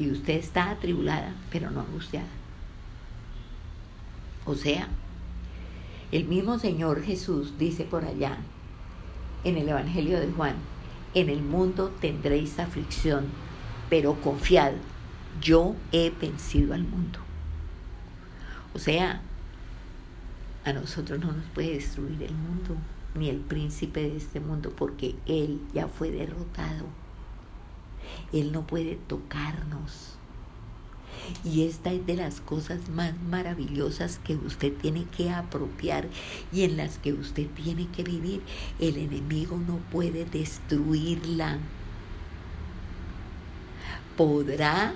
Y 0.00 0.10
usted 0.10 0.34
está 0.34 0.70
atribulada, 0.70 1.32
pero 1.52 1.70
no 1.70 1.82
angustiada. 1.82 2.41
O 4.44 4.54
sea, 4.54 4.88
el 6.10 6.24
mismo 6.24 6.58
Señor 6.58 7.02
Jesús 7.02 7.58
dice 7.58 7.84
por 7.84 8.04
allá 8.04 8.38
en 9.44 9.56
el 9.56 9.68
Evangelio 9.68 10.20
de 10.20 10.30
Juan, 10.30 10.56
en 11.14 11.28
el 11.28 11.42
mundo 11.42 11.92
tendréis 12.00 12.58
aflicción, 12.58 13.26
pero 13.90 14.14
confiad, 14.20 14.72
yo 15.40 15.74
he 15.92 16.10
vencido 16.10 16.74
al 16.74 16.84
mundo. 16.84 17.18
O 18.74 18.78
sea, 18.78 19.20
a 20.64 20.72
nosotros 20.72 21.20
no 21.20 21.32
nos 21.32 21.44
puede 21.54 21.74
destruir 21.74 22.22
el 22.22 22.34
mundo, 22.34 22.76
ni 23.14 23.28
el 23.28 23.38
príncipe 23.38 24.00
de 24.02 24.16
este 24.16 24.40
mundo, 24.40 24.72
porque 24.76 25.16
Él 25.26 25.60
ya 25.74 25.88
fue 25.88 26.10
derrotado. 26.10 26.86
Él 28.32 28.52
no 28.52 28.66
puede 28.66 28.96
tocarnos. 29.06 30.11
Y 31.44 31.64
esta 31.64 31.92
es 31.92 32.06
de 32.06 32.16
las 32.16 32.40
cosas 32.40 32.88
más 32.88 33.14
maravillosas 33.28 34.18
que 34.18 34.36
usted 34.36 34.72
tiene 34.72 35.04
que 35.16 35.30
apropiar 35.30 36.06
y 36.52 36.62
en 36.62 36.76
las 36.76 36.98
que 36.98 37.12
usted 37.12 37.46
tiene 37.48 37.88
que 37.88 38.02
vivir. 38.02 38.42
El 38.78 38.96
enemigo 38.96 39.56
no 39.56 39.78
puede 39.90 40.24
destruirla. 40.24 41.58
Podrá 44.16 44.94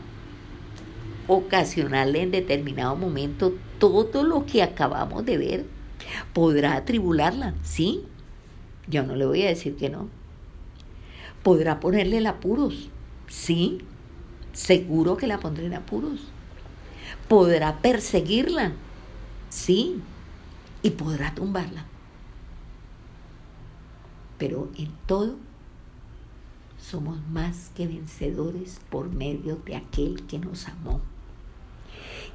ocasionarle 1.26 2.22
en 2.22 2.30
determinado 2.30 2.96
momento 2.96 3.54
todo 3.78 4.22
lo 4.22 4.46
que 4.46 4.62
acabamos 4.62 5.24
de 5.24 5.38
ver. 5.38 5.64
Podrá 6.32 6.76
atribularla, 6.76 7.54
sí. 7.62 8.02
Yo 8.88 9.02
no 9.02 9.16
le 9.16 9.26
voy 9.26 9.42
a 9.42 9.48
decir 9.48 9.76
que 9.76 9.90
no. 9.90 10.08
Podrá 11.42 11.80
ponerle 11.80 12.18
el 12.18 12.26
apuros, 12.26 12.88
sí 13.28 13.80
seguro 14.56 15.18
que 15.18 15.26
la 15.26 15.38
pondré 15.38 15.66
en 15.66 15.74
apuros. 15.74 16.20
Podrá 17.28 17.78
perseguirla, 17.82 18.72
sí, 19.50 20.00
y 20.82 20.90
podrá 20.90 21.34
tumbarla. 21.34 21.84
Pero 24.38 24.70
en 24.78 24.90
todo 25.06 25.36
somos 26.78 27.18
más 27.28 27.70
que 27.74 27.86
vencedores 27.86 28.80
por 28.90 29.10
medio 29.10 29.56
de 29.56 29.76
aquel 29.76 30.26
que 30.26 30.38
nos 30.38 30.68
amó. 30.68 31.00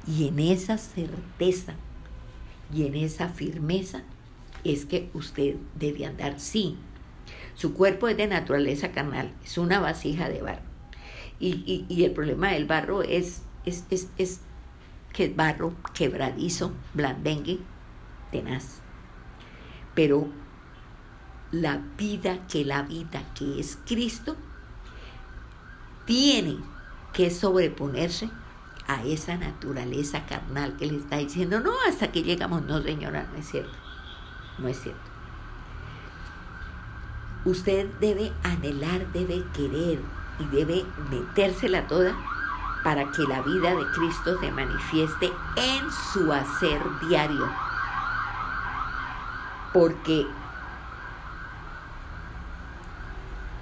Y 0.06 0.28
en 0.28 0.38
esa 0.38 0.78
certeza 0.78 1.74
y 2.72 2.86
en 2.86 2.94
esa 2.94 3.28
firmeza 3.28 4.02
es 4.64 4.84
que 4.84 5.10
usted 5.12 5.56
debe 5.78 6.06
andar. 6.06 6.38
Sí, 6.38 6.76
su 7.54 7.74
cuerpo 7.74 8.08
es 8.08 8.16
de 8.16 8.28
naturaleza 8.28 8.92
carnal, 8.92 9.32
es 9.44 9.58
una 9.58 9.80
vasija 9.80 10.28
de 10.28 10.42
barro 10.42 10.71
y, 11.42 12.04
el 12.04 12.12
problema 12.12 12.50
del 12.50 12.66
barro 12.66 13.02
es, 13.02 13.42
es, 13.64 13.84
es, 13.90 14.40
que 15.12 15.24
es 15.24 15.36
barro 15.36 15.74
quebradizo, 15.92 16.72
blandengue, 16.94 17.58
tenaz. 18.30 18.80
Pero 19.94 20.28
la 21.50 21.82
vida 21.98 22.46
que 22.46 22.64
la 22.64 22.82
vida 22.82 23.22
que 23.34 23.60
es 23.60 23.76
Cristo 23.84 24.36
tiene 26.06 26.58
que 27.12 27.30
sobreponerse 27.30 28.30
a 28.86 29.04
esa 29.04 29.36
naturaleza 29.36 30.24
carnal 30.26 30.76
que 30.76 30.86
le 30.86 30.98
está 30.98 31.18
diciendo, 31.18 31.60
no, 31.60 31.72
hasta 31.88 32.10
que 32.10 32.22
llegamos, 32.22 32.62
no 32.62 32.82
señora, 32.82 33.28
no 33.32 33.38
es 33.38 33.48
cierto, 33.48 33.76
no 34.58 34.68
es 34.68 34.80
cierto. 34.80 35.00
Usted 37.44 37.88
debe 38.00 38.32
anhelar, 38.44 39.10
debe 39.12 39.44
querer, 39.52 39.98
y 40.38 40.44
debe 40.46 40.84
metérsela 41.10 41.86
toda 41.86 42.14
para 42.82 43.10
que 43.12 43.22
la 43.22 43.42
vida 43.42 43.74
de 43.74 43.84
Cristo 43.92 44.38
se 44.40 44.50
manifieste 44.50 45.32
en 45.56 45.90
su 45.90 46.32
hacer 46.32 46.80
diario. 47.08 47.48
Porque, 49.72 50.26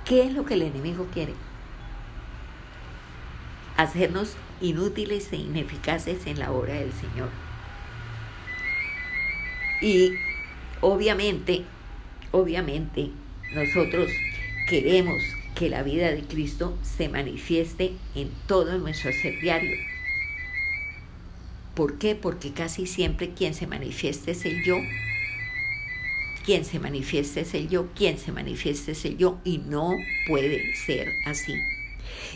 ¿qué 0.04 0.26
es 0.26 0.32
lo 0.32 0.44
que 0.44 0.54
el 0.54 0.62
enemigo 0.62 1.06
quiere? 1.12 1.34
Hacernos 3.76 4.36
inútiles 4.60 5.32
e 5.32 5.36
ineficaces 5.36 6.26
en 6.26 6.38
la 6.38 6.50
obra 6.50 6.74
del 6.74 6.92
Señor. 6.92 7.28
Y 9.80 10.12
obviamente, 10.80 11.64
obviamente, 12.32 13.10
nosotros 13.54 14.10
queremos 14.68 15.22
que 15.54 15.68
la 15.68 15.82
vida 15.82 16.10
de 16.10 16.22
Cristo 16.22 16.76
se 16.82 17.08
manifieste 17.08 17.92
en 18.14 18.30
todo 18.46 18.78
nuestro 18.78 19.12
ser 19.12 19.40
diario. 19.40 19.76
¿Por 21.74 21.98
qué? 21.98 22.14
Porque 22.14 22.52
casi 22.52 22.86
siempre 22.86 23.30
quien 23.30 23.54
se 23.54 23.66
manifieste 23.66 24.32
es 24.32 24.44
el 24.44 24.64
yo. 24.64 24.78
Quien 26.44 26.64
se 26.64 26.78
manifieste 26.78 27.40
es 27.40 27.54
el 27.54 27.68
yo, 27.68 27.88
quien 27.94 28.18
se 28.18 28.32
manifieste 28.32 28.92
es 28.92 29.04
el 29.04 29.16
yo 29.18 29.38
y 29.44 29.58
no 29.58 29.96
puede 30.26 30.74
ser 30.74 31.12
así. 31.24 31.54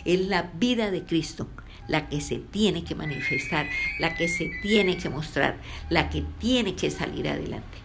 Es 0.05 0.20
la 0.20 0.53
vida 0.55 0.90
de 0.90 1.05
Cristo 1.05 1.48
la 1.88 2.09
que 2.09 2.20
se 2.20 2.38
tiene 2.38 2.85
que 2.85 2.94
manifestar, 2.94 3.68
la 3.98 4.14
que 4.14 4.29
se 4.29 4.50
tiene 4.62 4.96
que 4.96 5.09
mostrar, 5.09 5.59
la 5.90 6.09
que 6.11 6.24
tiene 6.38 6.74
que 6.74 6.90
salir 6.90 7.29
adelante. 7.29 7.79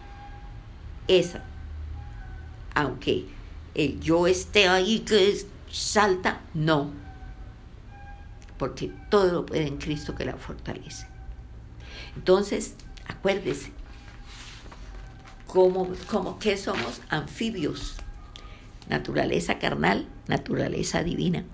Esa, 1.08 1.44
aunque 2.74 3.26
el 3.74 4.00
yo 4.00 4.26
esté 4.26 4.68
ahí 4.68 5.00
que 5.00 5.46
salta, 5.70 6.40
no. 6.54 6.90
Porque 8.58 8.92
todo 9.10 9.32
lo 9.32 9.46
puede 9.46 9.66
en 9.66 9.78
Cristo 9.78 10.14
que 10.14 10.24
la 10.24 10.36
fortalece. 10.36 11.06
Entonces, 12.16 12.74
acuérdese, 13.06 13.72
como, 15.46 15.88
como 16.10 16.38
que 16.38 16.56
somos 16.56 17.00
anfibios, 17.08 17.96
naturaleza 18.88 19.58
carnal, 19.58 20.06
naturaleza 20.28 21.02
divina, 21.02 21.44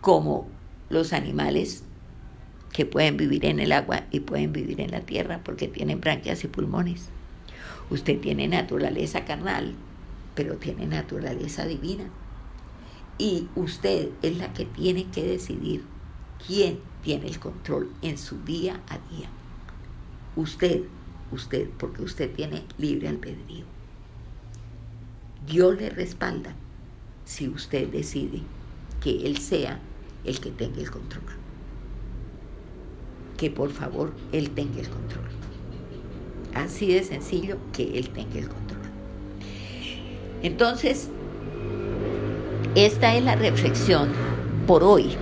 como 0.00 0.48
los 0.88 1.12
animales 1.12 1.84
que 2.72 2.86
pueden 2.86 3.16
vivir 3.16 3.46
en 3.46 3.60
el 3.60 3.72
agua 3.72 4.04
y 4.10 4.20
pueden 4.20 4.52
vivir 4.52 4.80
en 4.80 4.90
la 4.90 5.00
tierra 5.00 5.40
porque 5.42 5.68
tienen 5.68 6.00
branquias 6.00 6.44
y 6.44 6.48
pulmones. 6.48 7.08
Usted 7.88 8.20
tiene 8.20 8.48
naturaleza 8.48 9.24
carnal, 9.24 9.74
pero 10.36 10.58
tiene 10.58 10.86
naturaleza 10.86 11.66
divina. 11.66 12.04
Y 13.18 13.48
usted 13.56 14.10
es 14.22 14.36
la 14.36 14.52
que 14.52 14.66
tiene 14.66 15.10
que 15.10 15.24
decidir 15.24 15.82
quién 16.46 16.78
tiene 17.02 17.26
el 17.26 17.40
control 17.40 17.90
en 18.02 18.18
su 18.18 18.38
día 18.44 18.80
a 18.88 18.98
día. 19.12 19.28
Usted, 20.36 20.82
usted, 21.32 21.70
porque 21.78 22.02
usted 22.02 22.32
tiene 22.32 22.62
libre 22.78 23.08
albedrío. 23.08 23.64
Dios 25.46 25.76
le 25.80 25.88
respalda 25.90 26.54
si 27.24 27.48
usted 27.48 27.88
decide 27.88 28.42
que 29.00 29.26
Él 29.26 29.38
sea 29.38 29.80
el 30.24 30.38
que 30.40 30.50
tenga 30.50 30.80
el 30.80 30.90
control. 30.90 31.24
Que 33.38 33.50
por 33.50 33.70
favor 33.70 34.12
Él 34.32 34.50
tenga 34.50 34.80
el 34.80 34.88
control. 34.88 35.24
Así 36.54 36.92
de 36.92 37.02
sencillo 37.02 37.56
que 37.72 37.98
Él 37.98 38.10
tenga 38.10 38.38
el 38.38 38.48
control. 38.48 38.75
Entonces, 40.42 41.08
esta 42.74 43.14
es 43.14 43.24
la 43.24 43.36
reflexión 43.36 44.10
por 44.66 44.84
hoy, 44.84 45.16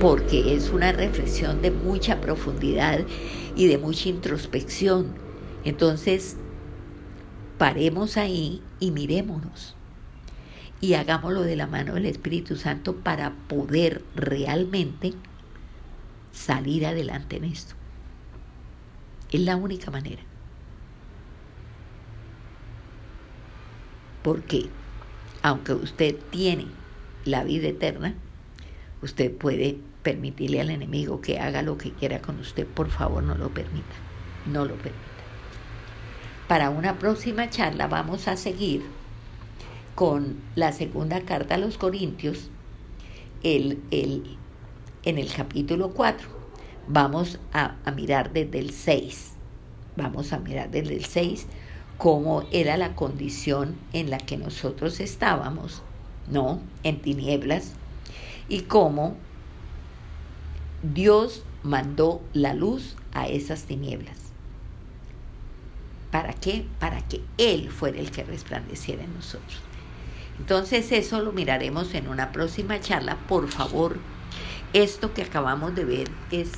porque 0.00 0.54
es 0.54 0.70
una 0.70 0.92
reflexión 0.92 1.62
de 1.62 1.70
mucha 1.70 2.20
profundidad 2.20 3.00
y 3.56 3.66
de 3.66 3.78
mucha 3.78 4.08
introspección. 4.08 5.14
Entonces, 5.64 6.36
paremos 7.56 8.16
ahí 8.16 8.62
y 8.78 8.90
mirémonos 8.90 9.74
y 10.80 10.94
hagámoslo 10.94 11.42
de 11.42 11.56
la 11.56 11.66
mano 11.66 11.94
del 11.94 12.06
Espíritu 12.06 12.56
Santo 12.56 12.96
para 12.96 13.32
poder 13.48 14.02
realmente 14.14 15.14
salir 16.32 16.86
adelante 16.86 17.36
en 17.36 17.44
esto. 17.44 17.74
Es 19.32 19.40
la 19.40 19.56
única 19.56 19.90
manera. 19.90 20.27
Porque 24.22 24.68
aunque 25.42 25.72
usted 25.72 26.16
tiene 26.30 26.66
la 27.24 27.44
vida 27.44 27.68
eterna, 27.68 28.14
usted 29.02 29.32
puede 29.32 29.78
permitirle 30.02 30.60
al 30.60 30.70
enemigo 30.70 31.20
que 31.20 31.38
haga 31.38 31.62
lo 31.62 31.78
que 31.78 31.92
quiera 31.92 32.20
con 32.20 32.38
usted. 32.38 32.66
Por 32.66 32.90
favor, 32.90 33.22
no 33.22 33.34
lo 33.34 33.50
permita. 33.50 33.94
No 34.46 34.64
lo 34.64 34.74
permita. 34.74 35.04
Para 36.48 36.70
una 36.70 36.98
próxima 36.98 37.50
charla 37.50 37.88
vamos 37.88 38.26
a 38.26 38.36
seguir 38.36 38.82
con 39.94 40.36
la 40.54 40.72
segunda 40.72 41.20
carta 41.22 41.56
a 41.56 41.58
los 41.58 41.76
Corintios, 41.76 42.50
el, 43.42 43.80
en 43.90 45.18
el 45.18 45.32
capítulo 45.32 45.90
4. 45.90 46.28
Vamos 46.88 47.38
a, 47.52 47.76
a 47.84 47.90
mirar 47.90 48.32
desde 48.32 48.60
el 48.60 48.70
6. 48.70 49.32
Vamos 49.96 50.32
a 50.32 50.38
mirar 50.38 50.70
desde 50.70 50.94
el 50.94 51.04
6 51.04 51.46
cómo 51.98 52.44
era 52.52 52.76
la 52.76 52.94
condición 52.94 53.76
en 53.92 54.08
la 54.08 54.18
que 54.18 54.36
nosotros 54.36 55.00
estábamos, 55.00 55.82
¿no? 56.30 56.60
En 56.84 57.02
tinieblas, 57.02 57.72
y 58.48 58.62
cómo 58.62 59.16
Dios 60.82 61.42
mandó 61.64 62.22
la 62.32 62.54
luz 62.54 62.96
a 63.12 63.26
esas 63.26 63.64
tinieblas. 63.64 64.16
¿Para 66.12 66.32
qué? 66.32 66.64
Para 66.78 67.02
que 67.06 67.20
Él 67.36 67.68
fuera 67.70 67.98
el 67.98 68.10
que 68.10 68.24
resplandeciera 68.24 69.02
en 69.02 69.12
nosotros. 69.14 69.60
Entonces 70.38 70.92
eso 70.92 71.20
lo 71.20 71.32
miraremos 71.32 71.94
en 71.94 72.08
una 72.08 72.30
próxima 72.30 72.80
charla. 72.80 73.16
Por 73.28 73.48
favor, 73.48 73.98
esto 74.72 75.12
que 75.12 75.22
acabamos 75.22 75.74
de 75.74 75.84
ver 75.84 76.10
es, 76.30 76.52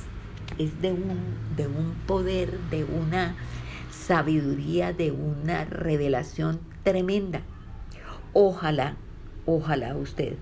es 0.59 0.81
de, 0.81 0.91
un, 0.91 1.17
de 1.57 1.67
un 1.67 1.95
poder, 2.05 2.59
de 2.69 2.83
una 2.83 3.35
sabiduría, 4.11 4.91
de 4.91 5.13
una 5.13 5.63
revelación 5.63 6.59
tremenda. 6.83 7.43
Ojalá, 8.33 8.97
ojalá 9.45 9.95
usted, 9.95 10.35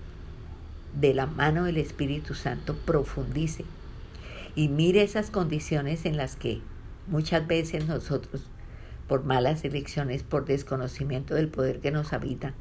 de 0.99 1.13
la 1.13 1.27
mano 1.27 1.65
del 1.65 1.77
Espíritu 1.77 2.33
Santo, 2.33 2.75
profundice 2.75 3.65
y 4.55 4.69
mire 4.69 5.03
esas 5.03 5.29
condiciones 5.29 6.05
en 6.05 6.17
las 6.17 6.35
que 6.35 6.61
muchas 7.05 7.45
veces 7.45 7.87
nosotros, 7.87 8.41
por 9.07 9.23
malas 9.23 9.63
elecciones, 9.63 10.23
por 10.23 10.45
desconocimiento 10.45 11.35
del 11.35 11.49
poder 11.49 11.79
que 11.79 11.91
nos 11.91 12.11
habita, 12.11 12.55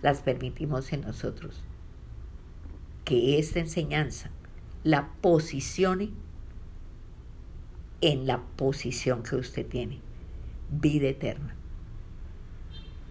las 0.00 0.20
permitimos 0.20 0.92
en 0.92 1.00
nosotros. 1.00 1.64
Que 3.04 3.40
esta 3.40 3.58
enseñanza 3.58 4.30
la 4.84 5.08
posicione 5.22 6.10
en 8.00 8.28
la 8.28 8.42
posición 8.54 9.24
que 9.24 9.34
usted 9.34 9.66
tiene. 9.66 10.11
Vida 10.74 11.08
eterna. 11.08 11.54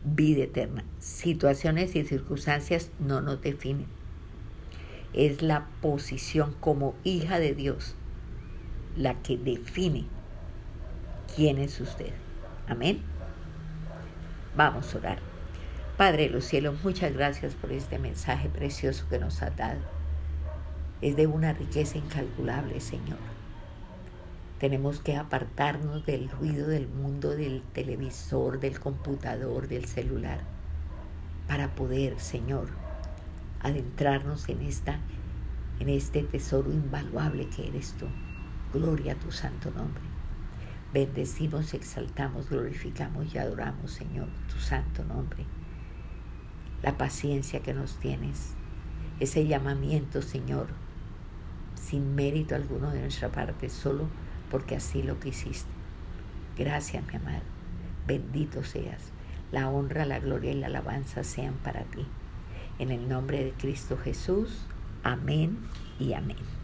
Vida 0.04 0.46
eterna. 0.46 0.84
Situaciones 0.98 1.96
y 1.96 2.04
circunstancias 2.04 2.90
no 3.00 3.22
nos 3.22 3.40
definen. 3.40 3.86
Es 5.14 5.44
la 5.44 5.68
posición 5.80 6.56
como 6.60 6.96
hija 7.04 7.38
de 7.38 7.54
Dios 7.54 7.96
la 8.98 9.22
que 9.22 9.38
define 9.38 10.06
quién 11.36 11.60
es 11.60 11.80
usted. 11.80 12.14
Amén. 12.68 13.04
Vamos 14.56 14.96
a 14.96 14.98
orar. 14.98 15.20
Padre 15.98 16.24
de 16.24 16.30
los 16.32 16.46
cielos, 16.46 16.84
muchas 16.84 17.14
gracias 17.14 17.54
por 17.54 17.72
este 17.72 18.00
mensaje 18.00 18.50
precioso 18.50 19.06
que 19.08 19.20
nos 19.20 19.44
ha 19.44 19.52
dado. 19.52 19.82
Es 21.00 21.16
de 21.16 21.28
una 21.28 21.54
riqueza 21.54 22.00
incalculable, 22.00 22.80
Señor. 22.80 23.31
Tenemos 24.62 25.02
que 25.02 25.18
apartarnos 25.18 26.06
del 26.06 26.30
ruido 26.30 26.68
del 26.68 26.88
mundo, 26.88 27.32
del 27.32 27.62
televisor, 27.74 28.62
del 28.62 28.80
computador, 28.80 29.68
del 29.68 29.84
celular, 29.86 30.40
para 31.50 31.76
poder, 31.76 32.18
Señor, 32.20 32.70
adentrarnos 33.60 34.48
en 34.48 34.62
esta 34.62 35.00
en 35.82 35.90
este 35.90 36.24
tesoro 36.24 36.72
invaluable 36.72 37.50
que 37.50 37.68
eres 37.68 37.94
tú. 37.94 38.06
Gloria 38.72 39.14
a 39.14 39.16
tu 39.16 39.32
santo 39.32 39.72
nombre. 39.72 40.04
Bendecimos, 40.94 41.74
exaltamos, 41.74 42.50
glorificamos 42.50 43.34
y 43.34 43.40
adoramos, 43.40 43.92
Señor, 43.92 44.30
tu 44.48 44.60
santo 44.60 45.04
nombre 45.04 45.46
la 46.84 46.98
paciencia 46.98 47.62
que 47.62 47.74
nos 47.74 47.98
tienes, 47.98 48.54
ese 49.20 49.46
llamamiento, 49.46 50.22
Señor, 50.22 50.68
sin 51.76 52.16
mérito 52.16 52.56
alguno 52.56 52.90
de 52.92 53.02
nuestra 53.02 53.30
parte, 53.30 53.70
solo 53.70 54.08
porque 54.52 54.76
así 54.76 55.02
lo 55.02 55.20
quisiste. 55.20 55.72
Gracias, 56.58 57.04
mi 57.08 57.16
amado. 57.16 57.42
Bendito 58.06 58.64
seas. 58.64 59.12
La 59.52 59.70
honra, 59.70 60.06
la 60.06 60.20
gloria 60.20 60.52
y 60.52 60.56
la 60.56 60.68
alabanza 60.68 61.24
sean 61.24 61.56
para 61.56 61.84
ti. 61.84 62.06
En 62.78 62.92
el 62.92 63.08
nombre 63.10 63.44
de 63.44 63.52
Cristo 63.52 63.98
Jesús. 63.98 64.66
Amén 65.04 65.58
y 66.00 66.14
amén. 66.14 66.61